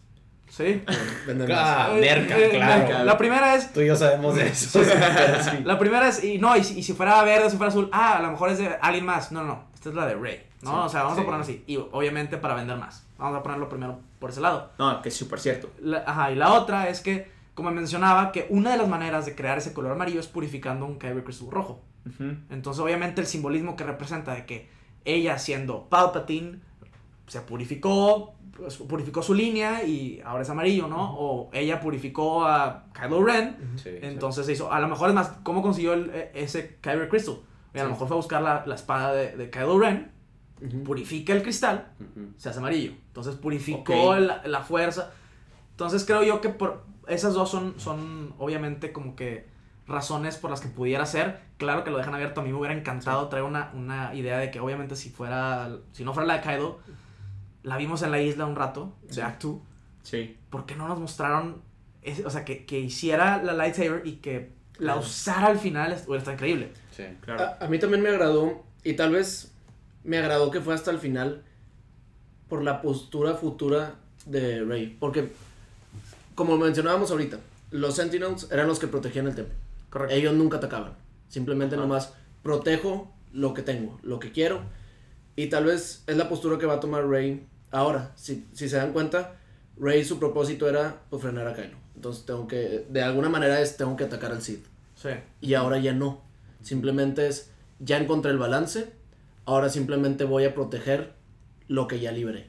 ¿Sí? 0.50 0.84
Vender 1.28 1.50
más. 1.50 1.60
Ah, 1.60 1.90
Eh, 1.96 2.00
merca, 2.00 2.38
eh, 2.38 2.50
claro. 2.52 2.90
la- 2.94 3.04
La 3.04 3.18
primera 3.18 3.56
es, 3.56 3.72
Tú 3.74 3.82
y 3.82 3.88
yo 3.88 3.96
sabemos 3.96 4.36
de 4.36 4.48
eso. 4.48 4.80
Sí. 5.42 5.64
la 5.64 5.78
primera 5.78 6.08
es, 6.08 6.24
y 6.24 6.38
no, 6.38 6.56
y 6.56 6.64
si, 6.64 6.80
y 6.80 6.84
si 6.84 6.94
fuera 6.94 7.22
verde, 7.24 7.50
si 7.50 7.58
fuera 7.58 7.70
azul, 7.70 7.90
ah, 7.92 8.18
a 8.18 8.22
lo 8.22 8.32
mejor 8.32 8.50
es 8.50 8.58
de 8.58 8.68
alguien 8.82 9.06
más. 9.06 9.32
No, 9.32 9.42
no, 9.42 9.48
no, 9.48 9.64
esta 9.74 9.90
es 9.90 9.96
la 9.96 10.06
de 10.08 10.16
Rey, 10.16 10.48
¿no? 10.62 10.72
Sí, 10.72 10.78
o 10.86 10.90
sea, 10.90 11.02
vamos 11.04 11.18
sí. 11.18 11.22
a 11.22 11.26
ponerlo 11.26 11.44
así. 11.44 11.64
Y 11.68 11.78
obviamente 11.78 12.38
para 12.38 12.56
vender 12.56 12.78
más. 12.78 13.06
Vamos 13.18 13.38
a 13.40 13.44
ponerlo 13.44 13.68
primero 13.70 14.00
por 14.20 14.30
ese 14.30 14.42
lado. 14.42 14.72
No, 14.80 15.02
que 15.02 15.10
es 15.10 15.16
súper 15.18 15.40
cierto. 15.40 15.70
La- 15.82 16.04
ajá, 16.08 16.32
y 16.32 16.36
la 16.36 16.54
otra 16.54 16.88
es 16.90 17.02
que, 17.02 17.30
como 17.54 17.70
mencionaba, 17.72 18.32
que 18.32 18.48
una 18.50 18.72
de 18.72 18.78
las 18.78 18.88
maneras 18.88 19.26
de 19.26 19.36
crear 19.36 19.58
ese 19.58 19.74
color 19.74 19.92
amarillo 19.92 20.20
es 20.20 20.28
purificando 20.28 20.86
un 20.86 20.98
Kyber 20.98 21.24
Crystal 21.24 21.50
rojo. 21.52 21.82
Entonces, 22.50 22.82
obviamente, 22.82 23.20
el 23.20 23.28
simbolismo 23.28 23.76
que 23.76 23.84
representa 23.84 24.34
de 24.34 24.46
que 24.46 24.70
ella, 25.04 25.38
siendo 25.40 25.90
Palpatine, 25.90 26.60
se 27.28 27.42
purificó, 27.42 28.34
purificó 28.88 29.22
su 29.22 29.34
línea 29.34 29.84
y 29.84 30.22
ahora 30.26 30.44
es 30.44 30.50
amarillo, 30.50 30.88
¿no? 30.88 31.14
O 31.18 31.50
ella 31.54 31.80
purificó 31.80 32.46
a 32.46 32.86
Kylo 32.94 33.24
Ren, 33.24 33.56
Sí, 33.76 33.84
sí. 33.92 33.98
entonces 34.02 34.46
se 34.46 34.54
hizo. 34.54 34.72
A 34.72 34.80
lo 34.80 34.88
mejor 34.88 35.10
es 35.10 35.16
más, 35.16 35.30
¿cómo 35.44 35.62
consiguió 35.62 35.94
el- 35.94 36.10
e- 36.10 36.32
ese 36.34 36.78
Kyber 36.82 37.08
Crystal? 37.10 37.36
Y 37.74 37.80
a 37.80 37.84
lo 37.84 37.92
mejor 37.92 38.08
fue 38.08 38.16
a 38.16 38.18
buscar 38.18 38.42
la, 38.42 38.64
la 38.66 38.76
espada 38.76 39.14
de, 39.14 39.36
de 39.38 39.50
Kylo 39.50 39.80
Ren, 39.80 40.12
purifica 40.84 41.34
el 41.34 41.44
cristal 41.44 41.92
se 42.38 42.50
hace 42.50 42.58
amarillo. 42.60 42.94
Entonces 43.10 43.36
purificó 43.36 44.16
la, 44.16 44.42
la 44.46 44.62
fuerza. 44.62 45.12
Entonces 45.72 46.04
creo 46.06 46.24
yo 46.24 46.42
que 46.42 46.50
por 46.50 46.84
esas 47.08 47.36
dos 47.36 47.50
son, 47.52 47.76
son 47.80 48.34
obviamente 48.40 48.92
como 48.92 49.16
que 49.16 49.46
razones 49.86 50.36
por 50.38 50.50
las 50.50 50.62
que 50.62 50.68
pudiera 50.70 51.06
ser. 51.06 51.42
Claro 51.58 51.84
que 51.84 51.92
lo 51.92 51.98
dejan 52.00 52.16
abierto. 52.16 52.42
A 52.42 52.44
mí 52.44 52.52
me 52.52 52.58
hubiera 52.58 52.74
encantado 52.76 53.28
traer 53.30 53.46
una, 53.46 53.72
una 53.76 54.16
idea 54.16 54.38
de 54.40 54.50
que 54.50 54.60
obviamente 54.60 54.96
si 54.96 55.10
fuera, 55.12 55.70
si 55.92 56.04
no 56.04 56.14
fuera 56.14 56.26
la 56.26 56.34
de 56.38 56.42
Kaido, 56.42 56.80
la 57.68 57.78
vimos 57.78 58.02
en 58.02 58.12
la 58.12 58.22
isla 58.22 58.46
un 58.46 58.56
rato, 58.56 58.94
de 59.14 59.22
Act 59.22 59.44
2. 59.44 59.58
Sí. 60.04 60.38
¿Por 60.50 60.66
qué 60.66 60.76
no 60.76 60.88
nos 60.88 61.00
mostraron, 61.00 61.62
ese- 62.02 62.26
o 62.26 62.30
sea, 62.30 62.46
que, 62.46 62.66
que 62.66 62.80
hiciera 62.80 63.44
la 63.44 63.54
lightsaber 63.54 64.02
y 64.06 64.14
que 64.18 64.52
la 64.80 64.94
Claro. 64.94 65.00
usara 65.02 65.48
al 65.48 65.60
final? 65.60 65.92
est- 65.92 66.06
Hubiera 66.08 66.20
estado 66.20 66.36
increíble. 66.36 66.72
Sí. 66.96 67.04
Claro. 67.22 67.44
A, 67.60 67.66
a 67.66 67.68
mí 67.68 67.78
también 67.80 68.02
me 68.02 68.10
agradó, 68.10 68.64
y 68.84 68.94
tal 68.94 69.12
vez 69.12 69.52
me 70.06 70.18
agradó 70.18 70.50
que 70.50 70.62
fue 70.62 70.74
hasta 70.76 70.92
el 70.92 71.00
final 71.00 71.44
por 72.48 72.64
la 72.64 72.82
postura 72.82 73.34
futura 73.34 73.96
de 74.26 74.64
Rey. 74.64 74.96
Porque, 75.00 75.28
como 76.36 76.58
mencionábamos 76.58 77.12
ahorita, 77.12 77.40
los 77.72 77.96
Sentinels 77.96 78.48
eran 78.52 78.68
los 78.68 78.80
que 78.80 78.88
protegían 78.88 79.28
el 79.28 79.36
templo. 79.36 79.54
Correcto. 79.90 80.16
Ellos 80.16 80.34
nunca 80.36 80.58
atacaban. 80.58 80.94
Simplemente 81.28 81.76
Ajá. 81.76 81.84
nomás 81.84 82.14
protejo 82.44 83.12
lo 83.34 83.54
que 83.54 83.62
tengo, 83.62 84.00
lo 84.04 84.20
que 84.20 84.32
quiero. 84.32 84.62
Y 85.36 85.48
tal 85.48 85.66
vez 85.66 86.04
es 86.08 86.16
la 86.18 86.30
postura 86.30 86.58
que 86.58 86.66
va 86.66 86.76
a 86.76 86.80
tomar 86.80 87.06
Rey 87.08 87.46
ahora. 87.72 88.12
Si, 88.16 88.46
si 88.54 88.70
se 88.70 88.78
dan 88.78 88.94
cuenta, 88.94 89.36
Rey 89.78 90.04
su 90.04 90.20
propósito 90.20 90.68
era 90.70 91.02
pues, 91.10 91.22
frenar 91.22 91.48
a 91.48 91.54
Kylo. 91.54 91.78
Entonces 91.96 92.26
tengo 92.26 92.48
que, 92.48 92.86
de 92.90 93.02
alguna 93.02 93.30
manera 93.30 93.60
es, 93.62 93.78
tengo 93.78 93.96
que 93.96 94.04
atacar 94.04 94.32
al 94.32 94.42
Sith. 94.42 94.66
Sí. 94.96 95.10
Y 95.42 95.54
ahora 95.56 95.78
ya 95.80 95.94
no. 95.94 96.22
Simplemente 96.62 97.28
es, 97.28 97.52
ya 97.80 97.98
encontré 97.98 98.32
el 98.32 98.38
balance, 98.38 98.90
ahora 99.46 99.70
simplemente 99.70 100.24
voy 100.24 100.46
a 100.46 100.54
proteger 100.54 101.14
lo 101.68 101.88
que 101.88 102.00
ya 102.00 102.12
libré. 102.12 102.48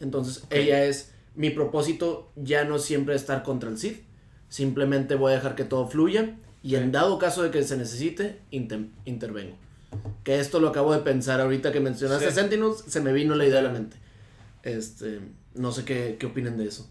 Entonces 0.00 0.44
ella 0.50 0.84
es, 0.84 1.12
mi 1.34 1.50
propósito 1.50 2.30
ya 2.36 2.64
no 2.64 2.78
siempre 2.78 3.14
estar 3.14 3.42
contra 3.42 3.68
el 3.70 3.78
Sith, 3.78 4.02
simplemente 4.48 5.14
voy 5.14 5.32
a 5.32 5.36
dejar 5.36 5.54
que 5.54 5.64
todo 5.64 5.86
fluya 5.86 6.36
y 6.62 6.74
en 6.76 6.92
dado 6.92 7.18
caso 7.18 7.42
de 7.42 7.50
que 7.50 7.62
se 7.62 7.76
necesite, 7.76 8.40
intem- 8.50 8.90
intervengo. 9.04 9.56
Que 10.24 10.40
esto 10.40 10.60
lo 10.60 10.68
acabo 10.68 10.92
de 10.92 11.00
pensar 11.00 11.40
ahorita 11.40 11.72
que 11.72 11.80
mencionaste 11.80 12.28
Sí. 12.28 12.34
Sentinels, 12.34 12.84
se 12.86 13.00
me 13.00 13.12
vino 13.12 13.34
la 13.34 13.46
idea 13.46 13.60
a 13.60 13.62
la 13.62 13.70
mente. 13.70 13.96
Este, 14.62 15.20
no 15.54 15.72
sé 15.72 15.84
qué, 15.84 16.16
qué 16.18 16.26
opinen 16.26 16.56
de 16.56 16.66
eso. 16.66 16.90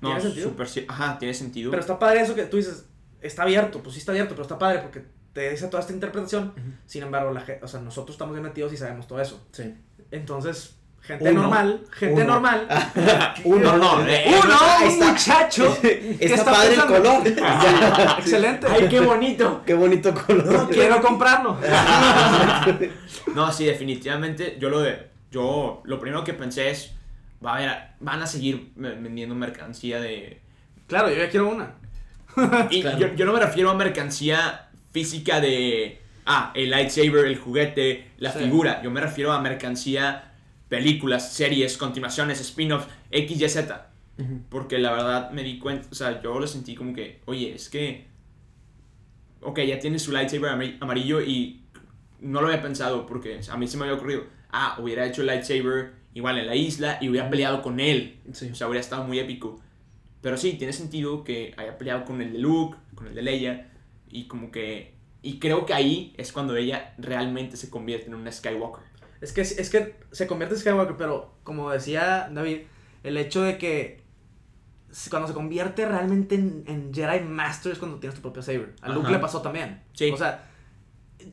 No, 0.00 0.10
¿Tiene 0.10 0.22
sentido? 0.22 0.54
Ajá, 0.88 1.18
tiene 1.18 1.34
sentido. 1.34 1.70
Pero 1.70 1.80
está 1.80 1.98
padre 1.98 2.20
eso 2.20 2.34
que 2.34 2.44
tú 2.44 2.56
dices, 2.56 2.86
está 3.20 3.42
abierto, 3.42 3.82
pues 3.82 3.94
sí 3.94 4.00
está 4.00 4.12
abierto, 4.12 4.34
pero 4.34 4.42
está 4.42 4.58
padre 4.58 4.80
porque 4.80 5.04
te 5.32 5.50
dice 5.50 5.66
toda 5.68 5.80
esta 5.80 5.92
interpretación. 5.92 6.52
Sin 6.86 7.02
embargo, 7.02 7.32
la, 7.32 7.44
o 7.62 7.68
sea, 7.68 7.80
nosotros 7.80 8.14
estamos 8.14 8.34
bien 8.34 8.44
metidos 8.44 8.72
y 8.72 8.76
sabemos 8.76 9.06
todo 9.06 9.20
eso. 9.20 9.44
Sí. 9.52 9.74
Entonces, 10.10 10.76
gente 11.00 11.30
Uno. 11.30 11.42
normal, 11.42 11.84
gente 11.90 12.22
Uno. 12.22 12.34
normal, 12.34 12.68
Uno, 13.44 13.76
no, 13.76 14.06
eh, 14.06 14.24
uno, 14.28 14.88
está. 14.88 15.12
muchacho, 15.12 15.78
que 15.80 16.16
Está, 16.20 16.44
padre 16.44 16.76
pensando, 16.76 16.96
el 16.96 17.02
color. 17.02 18.18
Excelente. 18.18 18.66
¡Ay, 18.68 18.88
qué 18.88 19.00
bonito! 19.00 19.62
Qué 19.66 19.74
bonito 19.74 20.14
color. 20.14 20.46
No 20.46 20.68
quiero 20.68 21.00
comprarlo. 21.02 21.58
No, 23.34 23.52
sí, 23.52 23.66
definitivamente. 23.66 24.56
Yo 24.60 24.70
lo 24.70 24.80
de. 24.80 25.08
Yo 25.30 25.82
lo 25.84 25.98
primero 26.00 26.24
que 26.24 26.34
pensé 26.34 26.70
es. 26.70 26.94
Va 27.44 27.52
a 27.52 27.56
haber, 27.56 27.78
van 28.00 28.20
a 28.22 28.26
seguir 28.26 28.72
ve- 28.76 28.94
vendiendo 28.96 29.34
mercancía 29.34 30.00
de. 30.00 30.40
Claro, 30.86 31.08
yo 31.10 31.16
ya 31.16 31.28
quiero 31.30 31.48
una. 31.50 31.74
Y 32.70 32.82
Claro. 32.82 32.98
yo, 32.98 33.14
yo 33.14 33.24
no 33.26 33.32
me 33.32 33.40
refiero 33.40 33.70
a 33.70 33.74
mercancía 33.74 34.68
física 34.92 35.40
de. 35.40 36.00
Ah, 36.26 36.52
el 36.54 36.70
lightsaber, 36.70 37.24
el 37.26 37.38
juguete, 37.38 38.10
la 38.18 38.32
Sí. 38.32 38.40
figura. 38.40 38.82
Yo 38.82 38.90
me 38.90 39.00
refiero 39.00 39.32
a 39.32 39.40
mercancía, 39.40 40.32
películas, 40.68 41.32
series, 41.32 41.78
continuaciones, 41.78 42.40
spin-offs, 42.40 42.86
X, 43.10 43.40
Y, 43.40 43.48
Z. 43.48 43.86
Porque 44.50 44.78
la 44.78 44.90
verdad 44.92 45.30
me 45.30 45.42
di 45.44 45.58
cuenta, 45.60 45.86
o 45.90 45.94
sea, 45.94 46.20
yo 46.20 46.38
lo 46.40 46.46
sentí 46.48 46.74
como 46.74 46.92
que, 46.92 47.20
oye, 47.26 47.54
es 47.54 47.68
que. 47.68 48.08
Ok, 49.40 49.60
ya 49.60 49.78
tiene 49.78 49.98
su 49.98 50.10
lightsaber 50.12 50.50
amar- 50.50 50.76
amarillo 50.80 51.20
y 51.22 51.62
no 52.20 52.40
lo 52.40 52.48
había 52.48 52.60
pensado 52.60 53.06
porque 53.06 53.40
a 53.48 53.56
mí 53.56 53.68
se 53.68 53.76
me 53.76 53.84
había 53.84 53.96
ocurrido. 53.96 54.24
Ah, 54.50 54.76
hubiera 54.80 55.06
hecho 55.06 55.20
el 55.22 55.26
lightsaber 55.28 55.92
igual 56.14 56.38
en 56.38 56.46
la 56.46 56.54
isla 56.56 56.98
y 57.00 57.08
hubiera 57.08 57.28
peleado 57.28 57.62
con 57.62 57.80
él. 57.80 58.20
Sí. 58.32 58.50
O 58.50 58.54
sea, 58.54 58.66
hubiera 58.66 58.80
estado 58.80 59.04
muy 59.04 59.18
épico. 59.18 59.60
Pero 60.20 60.36
sí, 60.36 60.54
tiene 60.54 60.72
sentido 60.72 61.22
que 61.22 61.54
haya 61.56 61.78
peleado 61.78 62.04
con 62.04 62.20
el 62.22 62.32
de 62.32 62.38
Luke, 62.38 62.76
con 62.94 63.06
el 63.06 63.14
de 63.14 63.22
Leia. 63.22 63.70
Y 64.08 64.26
como 64.26 64.50
que. 64.50 64.94
Y 65.22 65.38
creo 65.38 65.66
que 65.66 65.74
ahí 65.74 66.14
es 66.16 66.32
cuando 66.32 66.56
ella 66.56 66.94
realmente 66.98 67.56
se 67.56 67.70
convierte 67.70 68.06
en 68.06 68.14
una 68.14 68.32
Skywalker. 68.32 68.84
Es 69.20 69.32
que, 69.32 69.40
es 69.40 69.68
que 69.70 69.96
se 70.12 70.26
convierte 70.26 70.54
en 70.54 70.60
Skywalker, 70.60 70.96
pero 70.96 71.34
como 71.42 71.70
decía 71.70 72.30
David, 72.32 72.60
el 73.02 73.16
hecho 73.16 73.42
de 73.42 73.58
que 73.58 74.00
cuando 75.10 75.28
se 75.28 75.34
convierte 75.34 75.86
realmente 75.86 76.34
en, 76.34 76.64
en 76.66 76.94
Jedi 76.94 77.20
Master 77.20 77.72
es 77.72 77.78
cuando 77.78 77.98
tienes 77.98 78.14
tu 78.14 78.22
propio 78.22 78.42
saber. 78.42 78.74
A 78.80 78.88
Luke 78.88 79.06
Ajá. 79.06 79.16
le 79.16 79.18
pasó 79.18 79.42
también. 79.42 79.82
Sí. 79.92 80.10
O 80.10 80.16
sea, 80.16 80.48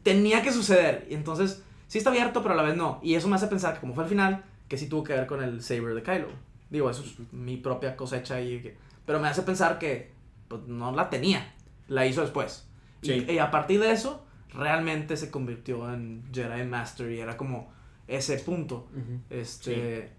tenía 0.03 0.41
que 0.41 0.51
suceder. 0.51 1.07
Y 1.09 1.13
entonces, 1.13 1.63
sí 1.87 1.97
está 1.97 2.09
abierto, 2.09 2.41
pero 2.41 2.53
a 2.53 2.57
la 2.57 2.63
vez 2.63 2.75
no. 2.75 2.99
Y 3.03 3.15
eso 3.15 3.27
me 3.27 3.35
hace 3.35 3.47
pensar 3.47 3.73
que 3.75 3.79
como 3.81 3.93
fue 3.93 4.03
al 4.03 4.09
final, 4.09 4.43
que 4.67 4.77
sí 4.77 4.87
tuvo 4.87 5.03
que 5.03 5.13
ver 5.13 5.27
con 5.27 5.43
el 5.43 5.61
saber 5.61 5.93
de 5.93 6.03
Kylo. 6.03 6.27
Digo, 6.69 6.89
eso 6.89 7.03
es 7.03 7.15
mi 7.33 7.57
propia 7.57 7.95
cosecha. 7.95 8.41
Y 8.41 8.73
pero 9.05 9.19
me 9.19 9.27
hace 9.27 9.43
pensar 9.43 9.77
que 9.79 10.11
pues, 10.47 10.61
no 10.67 10.91
la 10.91 11.09
tenía. 11.09 11.53
La 11.87 12.05
hizo 12.07 12.21
después. 12.21 12.67
Y- 13.01 13.07
Sí. 13.07 13.25
Y, 13.29 13.37
a 13.37 13.51
partir 13.51 13.79
de 13.79 13.91
eso, 13.91 14.25
realmente 14.53 15.15
se 15.17 15.29
convirtió 15.29 15.91
en 15.93 16.23
Jedi 16.33 16.63
Master 16.63 17.11
y 17.11 17.19
era 17.19 17.37
como 17.37 17.71
ese 18.07 18.37
punto. 18.39 18.87
Ujú. 18.91 19.19
Este, 19.29 20.11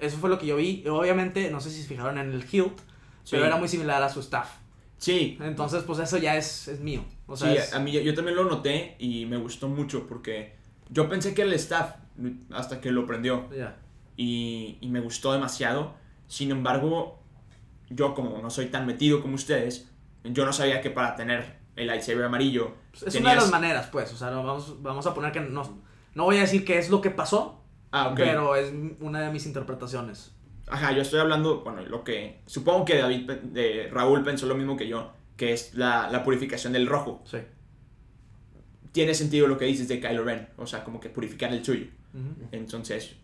Eso 0.00 0.16
fue 0.18 0.28
lo 0.28 0.38
que 0.40 0.46
yo 0.46 0.56
vi. 0.56 0.82
Y 0.84 0.88
Obviamente, 0.88 1.50
no 1.52 1.60
sé 1.60 1.70
si 1.70 1.80
se 1.82 1.88
fijaron 1.88 2.18
en 2.18 2.32
el 2.32 2.44
hilt, 2.50 2.76
pero 3.30 3.42
Sí. 3.42 3.46
era 3.46 3.56
muy 3.56 3.68
similar 3.68 4.02
a 4.02 4.08
su 4.08 4.18
staff. 4.20 4.50
Sí, 4.98 5.38
Entonces, 5.40 5.82
pues 5.84 5.98
eso 6.00 6.18
ya 6.18 6.36
es, 6.36 6.66
es 6.68 6.80
mío. 6.80 7.04
O 7.26 7.36
sea, 7.36 7.50
sí, 7.52 7.56
es- 7.58 7.72
a 7.74 7.78
mí 7.78 7.92
yo 7.92 8.14
también 8.14 8.36
lo 8.36 8.44
noté 8.44 8.96
y 8.98 9.26
me 9.26 9.36
gustó 9.36 9.68
mucho 9.68 10.06
porque 10.08 10.56
yo 10.90 11.08
pensé 11.08 11.34
que 11.34 11.42
era 11.42 11.50
el 11.50 11.56
staff 11.56 11.94
hasta 12.52 12.80
que 12.80 12.90
lo 12.90 13.06
prendió 13.06 13.48
ya. 13.54 13.76
y, 14.16 14.78
y 14.80 14.88
me 14.88 15.00
gustó 15.00 15.32
demasiado. 15.32 15.94
Sin 16.28 16.50
embargo, 16.50 17.18
yo 17.90 18.14
como 18.14 18.38
no 18.38 18.50
soy 18.50 18.66
tan 18.66 18.86
metido 18.86 19.20
como 19.22 19.34
ustedes, 19.34 19.90
yo 20.24 20.44
no 20.46 20.52
sabía 20.52 20.80
que 20.80 20.90
para 20.90 21.16
tener 21.16 21.56
el 21.76 21.86
lightsaber 21.88 22.24
amarillo 22.24 22.74
Pues, 22.92 23.02
es 23.02 23.14
una 23.20 23.30
de 23.30 23.36
tenías- 23.36 23.42
las 23.42 23.50
maneras, 23.50 23.88
pues. 23.92 24.12
O 24.12 24.16
sea, 24.16 24.30
no, 24.30 24.42
vamos, 24.44 24.82
vamos 24.82 25.06
a 25.06 25.14
poner 25.14 25.32
que 25.32 25.40
no, 25.40 25.78
no 26.14 26.24
voy 26.24 26.36
a 26.38 26.40
decir 26.40 26.64
qué 26.64 26.78
es 26.78 26.88
lo 26.90 27.00
que 27.00 27.10
pasó, 27.10 27.60
Ah, 27.92 28.08
ok. 28.08 28.16
pero 28.16 28.56
es 28.56 28.72
una 29.00 29.20
de 29.20 29.30
mis 29.30 29.46
interpretaciones. 29.46 30.32
Ajá, 30.66 30.92
yo 30.92 31.02
estoy 31.02 31.20
hablando, 31.20 31.60
bueno, 31.62 31.82
lo 31.82 32.04
que 32.04 32.40
supongo 32.46 32.84
que 32.86 32.96
David, 32.98 33.30
de 33.30 33.88
Raúl 33.92 34.22
pensó 34.24 34.46
lo 34.46 34.54
mismo 34.54 34.76
que 34.76 34.88
yo, 34.88 35.12
que 35.36 35.52
es 35.52 35.74
la, 35.74 36.08
la 36.10 36.24
purificación 36.24 36.72
del 36.72 36.86
rojo. 36.86 37.22
Sí. 37.26 37.38
Tiene 38.94 39.12
sentido 39.12 39.48
lo 39.48 39.58
que 39.58 39.64
dices 39.64 39.88
de 39.88 40.00
Kylo 40.00 40.22
Ren, 40.24 40.48
o 40.56 40.66
sea, 40.66 40.84
como 40.84 41.00
que 41.00 41.10
purificar 41.10 41.52
el 41.52 41.64
suyo. 41.64 41.86
Ujú. 42.14 42.46
Entonces, 42.52 43.16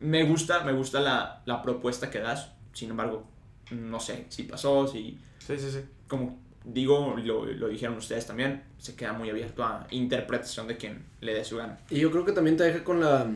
me 0.00 0.22
gusta, 0.22 0.62
me 0.62 0.72
gusta 0.72 1.00
la, 1.00 1.42
la 1.46 1.60
propuesta 1.62 2.08
que 2.10 2.20
das. 2.20 2.52
sin 2.72 2.90
embargo, 2.90 3.26
no 3.72 3.98
sé 3.98 4.26
si 4.28 4.44
pasó, 4.44 4.86
si, 4.86 5.18
Sí, 5.44 5.58
sí, 5.58 5.70
sí. 5.70 5.80
como 6.06 6.38
digo, 6.64 7.16
lo, 7.22 7.44
lo 7.44 7.68
dijeron 7.68 7.96
ustedes 7.96 8.24
también, 8.26 8.62
se 8.78 8.94
queda 8.94 9.12
muy 9.14 9.28
abierto 9.30 9.64
a 9.64 9.86
interpretación 9.90 10.68
de 10.68 10.76
quien 10.76 11.04
le 11.20 11.34
dé 11.34 11.44
su 11.44 11.56
gana. 11.56 11.78
Y 11.90 11.98
yo 11.98 12.10
creo 12.12 12.24
que 12.24 12.32
también 12.32 12.56
te 12.56 12.62
deja 12.64 12.84
con 12.84 13.00
la. 13.00 13.26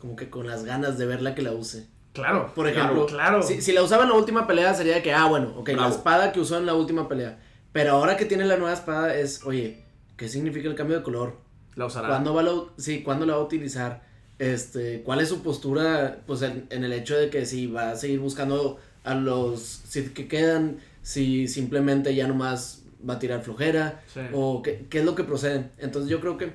Como 0.00 0.16
que 0.16 0.28
con 0.28 0.46
las 0.46 0.64
ganas 0.64 0.98
de 0.98 1.06
verla 1.06 1.34
que 1.34 1.42
la 1.42 1.52
use. 1.52 1.86
Claro. 2.12 2.52
Por 2.54 2.66
ejemplo, 2.68 3.06
claro. 3.06 3.42
Si, 3.42 3.60
si 3.62 3.72
la 3.72 3.82
usaba 3.82 4.02
en 4.04 4.08
la 4.10 4.14
última 4.16 4.46
pelea 4.46 4.74
sería 4.74 5.02
que, 5.02 5.12
ah, 5.12 5.26
bueno, 5.26 5.54
ok, 5.56 5.68
la 5.68 5.74
Bravo. 5.76 5.94
espada 5.94 6.32
que 6.32 6.40
usó 6.40 6.58
en 6.58 6.66
la 6.66 6.74
última 6.74 7.08
pelea. 7.08 7.38
Pero 7.72 7.92
ahora 7.92 8.16
que 8.16 8.24
tiene 8.24 8.44
la 8.46 8.56
nueva 8.56 8.72
espada 8.72 9.14
es, 9.16 9.44
oye, 9.44 9.84
¿qué 10.16 10.28
significa 10.28 10.68
el 10.68 10.74
cambio 10.74 10.96
de 10.98 11.02
color? 11.02 11.36
La 11.74 11.86
usará. 11.86 12.08
¿Cuándo, 12.08 12.34
va 12.34 12.42
la, 12.42 12.52
u- 12.54 12.70
sí, 12.78 13.02
¿Cuándo 13.02 13.26
la 13.26 13.34
va 13.36 13.40
a 13.42 13.44
utilizar? 13.44 14.02
Este, 14.38 15.02
¿Cuál 15.02 15.20
es 15.20 15.28
su 15.28 15.42
postura 15.42 16.22
pues, 16.26 16.42
en, 16.42 16.66
en 16.70 16.84
el 16.84 16.92
hecho 16.92 17.16
de 17.16 17.30
que 17.30 17.46
si 17.46 17.66
va 17.66 17.90
a 17.90 17.96
seguir 17.96 18.20
buscando 18.20 18.78
a 19.04 19.14
los 19.14 19.60
Sith 19.62 20.12
que 20.12 20.28
quedan, 20.28 20.78
si 21.02 21.48
simplemente 21.48 22.14
ya 22.14 22.26
nomás 22.26 22.82
va 23.08 23.14
a 23.14 23.18
tirar 23.18 23.42
flojera, 23.42 24.02
Sí. 24.12 24.20
o 24.32 24.62
qué, 24.62 24.86
qué 24.90 24.98
es 25.00 25.04
lo 25.04 25.14
que 25.14 25.24
procede? 25.24 25.70
Entonces 25.78 26.10
yo 26.10 26.20
creo 26.20 26.36
que 26.38 26.52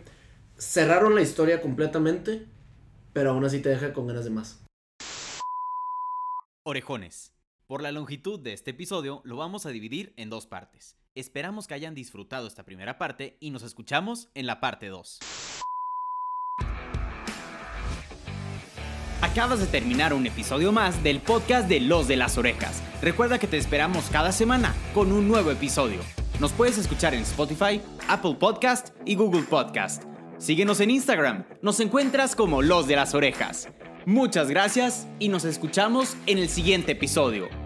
cerraron 0.57 1.15
la 1.15 1.21
historia 1.21 1.61
completamente, 1.61 2.45
pero 3.13 3.31
aún 3.31 3.45
así 3.45 3.59
te 3.61 3.69
deja 3.69 3.93
con 3.93 4.07
ganas 4.07 4.25
de 4.25 4.31
más. 4.31 4.59
Orejones. 6.63 7.31
Por 7.71 7.83
la 7.83 7.93
longitud 7.93 8.37
de 8.37 8.51
este 8.51 8.71
episodio 8.71 9.21
lo 9.23 9.37
vamos 9.37 9.65
a 9.65 9.69
dividir 9.69 10.11
en 10.17 10.29
dos 10.29 10.45
partes. 10.45 10.97
Esperamos 11.15 11.67
que 11.67 11.73
hayan 11.73 11.95
disfrutado 11.95 12.45
esta 12.45 12.65
primera 12.65 12.97
parte 12.97 13.37
y 13.39 13.49
nos 13.49 13.63
escuchamos 13.63 14.27
en 14.35 14.45
la 14.45 14.59
parte 14.59 14.87
2. 14.87 15.19
Acabas 19.21 19.61
de 19.61 19.67
terminar 19.67 20.13
un 20.13 20.27
episodio 20.27 20.73
más 20.73 21.01
del 21.01 21.21
podcast 21.21 21.69
de 21.69 21.79
Los 21.79 22.09
de 22.09 22.17
las 22.17 22.37
Orejas. 22.37 22.83
Recuerda 23.01 23.39
que 23.39 23.47
te 23.47 23.55
esperamos 23.55 24.09
cada 24.09 24.33
semana 24.33 24.75
con 24.93 25.13
un 25.13 25.29
nuevo 25.29 25.49
episodio. 25.49 26.01
Nos 26.41 26.51
puedes 26.51 26.77
escuchar 26.77 27.13
en 27.13 27.21
Spotify, 27.21 27.81
Apple 28.09 28.35
Podcast 28.37 28.89
y 29.05 29.15
Google 29.15 29.43
Podcast. 29.43 30.03
Síguenos 30.39 30.81
en 30.81 30.91
Instagram, 30.91 31.45
nos 31.61 31.79
encuentras 31.79 32.35
como 32.35 32.61
Los 32.61 32.85
de 32.87 32.97
las 32.97 33.13
Orejas. 33.13 33.69
Muchas 34.05 34.49
gracias 34.49 35.07
y 35.19 35.29
nos 35.29 35.45
escuchamos 35.45 36.17
en 36.25 36.37
el 36.37 36.49
siguiente 36.49 36.91
episodio. 36.91 37.60